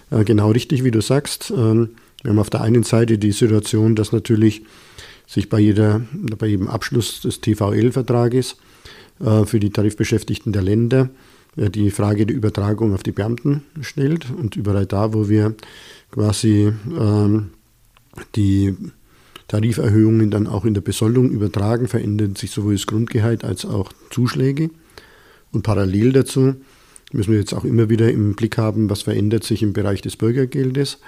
Äh, 0.10 0.24
genau 0.24 0.52
richtig, 0.52 0.86
wie 0.86 0.92
du 0.92 1.02
sagst. 1.02 1.52
Ähm, 1.52 1.90
wir 2.24 2.32
haben 2.32 2.40
auf 2.40 2.50
der 2.50 2.62
einen 2.62 2.84
Seite 2.84 3.18
die 3.18 3.34
Situation, 3.34 3.96
dass 3.96 4.14
natürlich 4.14 4.64
sich 5.28 5.50
bei, 5.50 5.60
jeder, 5.60 6.02
bei 6.38 6.48
jedem 6.48 6.70
Abschluss 6.70 7.20
des 7.20 7.42
TVL-Vertrages 7.42 8.56
äh, 9.20 9.46
für 9.46 9.60
die 9.60 9.70
Tarifbeschäftigten 9.70 10.54
der 10.54 10.62
Länder 10.62 11.10
äh, 11.58 11.70
die 11.70 11.92
Frage 11.92 12.26
der 12.26 12.38
Übertragung 12.38 12.94
auf 12.94 13.04
die 13.04 13.12
Beamten 13.12 13.66
stellt. 13.82 14.28
Und 14.32 14.56
überall 14.56 14.86
da, 14.86 15.14
wo 15.14 15.28
wir 15.28 15.56
quasi 16.12 16.72
ähm, 16.98 17.50
die 18.36 18.76
Tariferhöhungen 19.48 20.30
dann 20.30 20.48
auch 20.48 20.66
in 20.66 20.74
der 20.74 20.82
Besoldung 20.82 21.32
übertragen, 21.32 21.88
verändern 21.88 22.36
sich 22.36 22.52
sowohl 22.52 22.74
das 22.74 22.88
Grundgehalt 22.88 23.44
als 23.44 23.66
auch 23.66 23.92
Zuschläge. 24.10 24.70
Und 25.52 25.64
parallel 25.64 26.12
dazu 26.12 26.56
müssen 27.14 27.32
wir 27.32 27.40
jetzt 27.40 27.54
auch 27.54 27.64
immer 27.64 27.90
wieder 27.90 28.12
im 28.12 28.36
Blick 28.36 28.58
haben, 28.58 28.90
was 28.90 29.04
verändert 29.04 29.44
sich 29.44 29.64
im 29.64 29.74
Bereich 29.74 30.02
des 30.02 30.18
Bürgergeldes. 30.18 31.00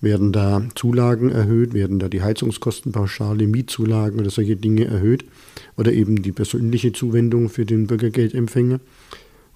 Werden 0.00 0.32
da 0.32 0.62
Zulagen 0.74 1.30
erhöht? 1.30 1.72
Werden 1.72 1.98
da 1.98 2.08
die 2.08 2.22
Heizungskostenpauschale, 2.22 3.46
Mietzulagen 3.46 4.18
oder 4.20 4.30
solche 4.30 4.56
Dinge 4.56 4.84
erhöht? 4.86 5.24
Oder 5.76 5.92
eben 5.92 6.22
die 6.22 6.32
persönliche 6.32 6.92
Zuwendung 6.92 7.48
für 7.48 7.64
den 7.64 7.86
Bürgergeldempfänger? 7.86 8.80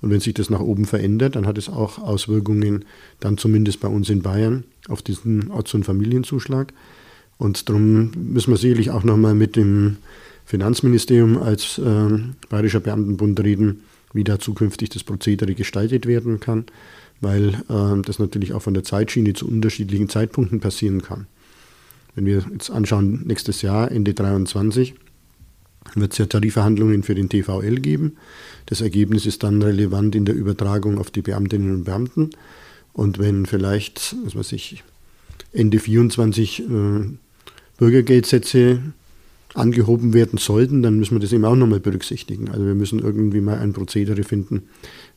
Und 0.01 0.11
wenn 0.11 0.20
sich 0.20 0.35
das 0.35 0.48
nach 0.48 0.61
oben 0.61 0.85
verändert, 0.85 1.35
dann 1.35 1.46
hat 1.46 1.59
es 1.59 1.68
auch 1.68 1.98
Auswirkungen, 1.98 2.85
dann 3.18 3.37
zumindest 3.37 3.81
bei 3.81 3.88
uns 3.88 4.09
in 4.09 4.22
Bayern, 4.22 4.62
auf 4.88 5.03
diesen 5.03 5.51
Orts- 5.51 5.74
und 5.74 5.85
Familienzuschlag. 5.85 6.72
Und 7.38 7.68
darum 7.68 8.11
müssen 8.16 8.53
wir 8.53 8.59
sicherlich 8.59 8.90
auch 8.90 9.05
nochmal 9.05 9.35
mit 9.35 9.57
dem 9.57 9.96
Finanzministerium 10.44 11.38
als 11.38 11.79
äh, 11.79 12.18
Bayerischer 12.48 12.81
Beamtenbund 12.81 13.38
reden, 13.40 13.83
wie 14.12 14.24
da 14.24 14.38
zukünftig 14.38 14.88
das 14.90 15.05
Prozedere 15.05 15.55
gestaltet 15.55 16.07
werden 16.07 16.40
kann 16.40 16.66
weil 17.20 17.55
äh, 17.68 18.03
das 18.03 18.18
natürlich 18.18 18.53
auch 18.53 18.62
von 18.62 18.74
der 18.74 18.85
Zeitschiene 18.85 19.33
zu 19.35 19.48
unterschiedlichen 19.48 20.09
Zeitpunkten 20.09 20.61
passieren 20.61 21.03
kann. 21.03 21.27
Wenn 22.14 22.27
wir 22.27 22.44
jetzt 22.53 22.70
anschauen, 22.70 23.22
nächstes 23.27 23.62
Jahr, 23.62 23.90
Ende 23.90 24.14
2023, 24.14 24.94
wird 25.94 26.12
es 26.12 26.18
ja 26.18 26.27
Tarifverhandlungen 26.27 27.03
für 27.03 27.14
den 27.14 27.29
TVL 27.29 27.77
geben. 27.77 28.16
Das 28.66 28.81
Ergebnis 28.81 29.24
ist 29.24 29.42
dann 29.42 29.62
relevant 29.62 30.14
in 30.14 30.24
der 30.24 30.35
Übertragung 30.35 30.98
auf 30.98 31.11
die 31.11 31.22
Beamtinnen 31.22 31.74
und 31.74 31.85
Beamten. 31.85 32.31
Und 32.92 33.18
wenn 33.18 33.46
vielleicht, 33.46 34.16
was 34.24 34.35
weiß 34.35 34.53
ich, 34.53 34.83
Ende 35.53 35.79
24 35.79 36.61
äh, 36.61 36.64
Bürgergeldsätze 37.79 38.81
angehoben 39.55 40.12
werden 40.12 40.38
sollten, 40.38 40.83
dann 40.83 40.99
müssen 40.99 41.14
wir 41.14 41.21
das 41.21 41.33
eben 41.33 41.45
auch 41.45 41.57
nochmal 41.57 41.81
berücksichtigen. 41.81 42.51
Also 42.51 42.67
wir 42.67 42.75
müssen 42.75 42.99
irgendwie 42.99 43.41
mal 43.41 43.59
ein 43.59 43.73
Prozedere 43.73 44.23
finden, 44.23 44.69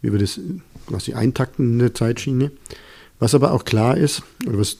wie 0.01 0.11
wir 0.11 0.19
das 0.19 0.39
quasi 0.87 1.13
eintakten 1.13 1.73
in 1.73 1.79
der 1.79 1.93
Zeitschiene. 1.93 2.51
Was 3.19 3.35
aber 3.35 3.51
auch 3.51 3.65
klar 3.65 3.97
ist, 3.97 4.23
oder 4.47 4.57
was 4.57 4.77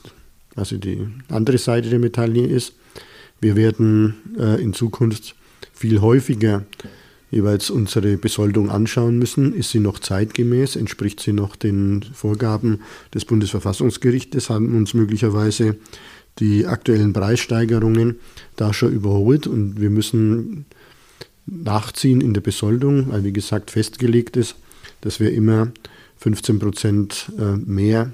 also 0.56 0.76
die 0.76 1.06
andere 1.28 1.58
Seite 1.58 1.90
der 1.90 1.98
Medaille 1.98 2.46
ist, 2.46 2.74
wir 3.40 3.56
werden 3.56 4.14
äh, 4.38 4.62
in 4.62 4.72
Zukunft 4.72 5.34
viel 5.72 6.00
häufiger 6.00 6.64
jeweils 7.30 7.70
unsere 7.70 8.18
Besoldung 8.18 8.70
anschauen 8.70 9.18
müssen. 9.18 9.54
Ist 9.54 9.70
sie 9.70 9.80
noch 9.80 9.98
zeitgemäß? 9.98 10.76
Entspricht 10.76 11.18
sie 11.20 11.32
noch 11.32 11.56
den 11.56 12.04
Vorgaben 12.12 12.80
des 13.14 13.24
Bundesverfassungsgerichtes? 13.24 14.50
Haben 14.50 14.76
uns 14.76 14.92
möglicherweise 14.92 15.76
die 16.38 16.66
aktuellen 16.66 17.12
Preissteigerungen 17.12 18.18
da 18.56 18.72
schon 18.72 18.92
überholt 18.92 19.46
und 19.46 19.80
wir 19.80 19.90
müssen 19.90 20.64
nachziehen 21.46 22.20
in 22.20 22.34
der 22.34 22.40
Besoldung, 22.40 23.10
weil 23.10 23.24
wie 23.24 23.32
gesagt 23.32 23.70
festgelegt 23.70 24.36
ist, 24.36 24.56
dass 25.00 25.20
wir 25.20 25.32
immer 25.32 25.72
15 26.18 26.58
Prozent 26.58 27.32
äh, 27.38 27.56
mehr 27.56 28.12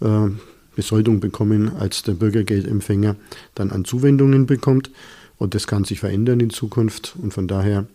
äh, 0.00 0.28
Besoldung 0.74 1.20
bekommen, 1.20 1.72
als 1.76 2.02
der 2.02 2.12
Bürgergeldempfänger 2.12 3.16
dann 3.54 3.70
an 3.70 3.84
Zuwendungen 3.84 4.46
bekommt. 4.46 4.90
Und 5.36 5.54
das 5.54 5.66
kann 5.66 5.84
sich 5.84 6.00
verändern 6.00 6.40
in 6.40 6.50
Zukunft. 6.50 7.16
Und 7.20 7.32
von 7.32 7.48
daher 7.48 7.86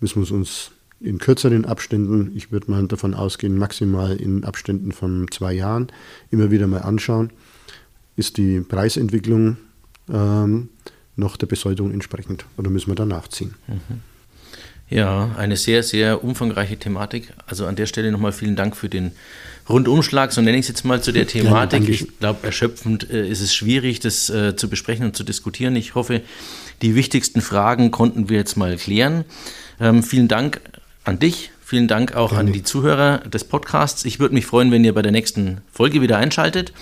müssen 0.00 0.24
wir 0.24 0.32
uns 0.32 0.70
in 1.00 1.18
kürzeren 1.18 1.64
Abständen, 1.64 2.32
ich 2.36 2.52
würde 2.52 2.70
mal 2.70 2.86
davon 2.86 3.14
ausgehen, 3.14 3.56
maximal 3.56 4.16
in 4.16 4.44
Abständen 4.44 4.92
von 4.92 5.26
zwei 5.30 5.52
Jahren, 5.54 5.88
immer 6.30 6.50
wieder 6.50 6.66
mal 6.66 6.82
anschauen, 6.82 7.30
ist 8.20 8.36
die 8.36 8.60
Preisentwicklung 8.60 9.56
ähm, 10.08 10.68
noch 11.16 11.36
der 11.36 11.46
Besoldung 11.46 11.92
entsprechend 11.92 12.44
oder 12.56 12.70
müssen 12.70 12.88
wir 12.88 12.94
da 12.94 13.06
nachziehen. 13.06 13.54
Mhm. 13.66 14.02
Ja, 14.90 15.30
eine 15.36 15.56
sehr, 15.56 15.84
sehr 15.84 16.24
umfangreiche 16.24 16.76
Thematik. 16.76 17.32
Also 17.46 17.66
an 17.66 17.76
der 17.76 17.86
Stelle 17.86 18.10
nochmal 18.10 18.32
vielen 18.32 18.56
Dank 18.56 18.76
für 18.76 18.88
den 18.88 19.12
Rundumschlag, 19.68 20.32
so 20.32 20.40
nenne 20.40 20.58
ich 20.58 20.62
es 20.62 20.68
jetzt 20.68 20.84
mal 20.84 21.00
zu 21.00 21.12
der 21.12 21.28
Thematik. 21.28 21.84
Ja, 21.84 21.88
ich 21.90 22.18
glaube, 22.18 22.44
erschöpfend 22.44 23.08
äh, 23.08 23.28
ist 23.28 23.40
es 23.40 23.54
schwierig, 23.54 24.00
das 24.00 24.28
äh, 24.30 24.56
zu 24.56 24.68
besprechen 24.68 25.06
und 25.06 25.16
zu 25.16 25.22
diskutieren. 25.22 25.76
Ich 25.76 25.94
hoffe, 25.94 26.22
die 26.82 26.96
wichtigsten 26.96 27.40
Fragen 27.40 27.92
konnten 27.92 28.28
wir 28.28 28.38
jetzt 28.38 28.56
mal 28.56 28.76
klären. 28.76 29.24
Ähm, 29.78 30.02
vielen 30.02 30.26
Dank 30.26 30.60
an 31.04 31.20
dich. 31.20 31.52
Vielen 31.70 31.86
Dank 31.86 32.16
auch 32.16 32.30
Gerne. 32.30 32.48
an 32.48 32.52
die 32.52 32.64
Zuhörer 32.64 33.18
des 33.18 33.44
Podcasts. 33.44 34.04
Ich 34.04 34.18
würde 34.18 34.34
mich 34.34 34.44
freuen, 34.44 34.72
wenn 34.72 34.84
ihr 34.84 34.92
bei 34.92 35.02
der 35.02 35.12
nächsten 35.12 35.60
Folge 35.70 36.00
wieder 36.00 36.18
einschaltet 36.18 36.72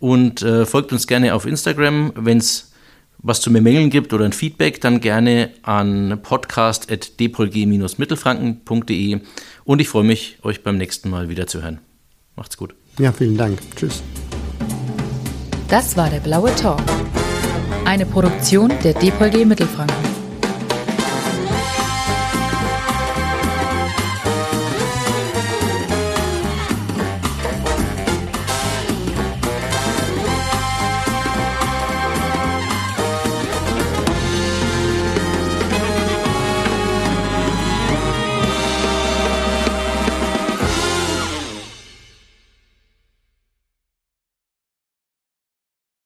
und 0.00 0.42
äh, 0.42 0.66
folgt 0.66 0.90
uns 0.90 1.06
gerne 1.06 1.36
auf 1.36 1.46
Instagram. 1.46 2.12
Wenn 2.16 2.38
es 2.38 2.72
was 3.18 3.40
zu 3.40 3.52
bemängeln 3.52 3.88
gibt 3.88 4.12
oder 4.12 4.24
ein 4.24 4.32
Feedback, 4.32 4.80
dann 4.80 5.00
gerne 5.00 5.50
an 5.62 6.18
podcast.dpolg-mittelfranken.de 6.20 9.20
und 9.62 9.80
ich 9.80 9.88
freue 9.88 10.02
mich, 10.02 10.38
euch 10.42 10.64
beim 10.64 10.76
nächsten 10.76 11.08
Mal 11.08 11.28
wieder 11.28 11.46
zu 11.46 11.62
hören. 11.62 11.78
Macht's 12.34 12.56
gut. 12.56 12.74
Ja, 12.98 13.12
vielen 13.12 13.36
Dank. 13.36 13.60
Tschüss. 13.76 14.02
Das 15.68 15.96
war 15.96 16.10
der 16.10 16.18
Blaue 16.18 16.52
Talk. 16.56 16.82
Eine 17.84 18.06
Produktion 18.06 18.72
der 18.82 18.94
DPolG 18.94 19.46
Mittelfranken. 19.46 20.11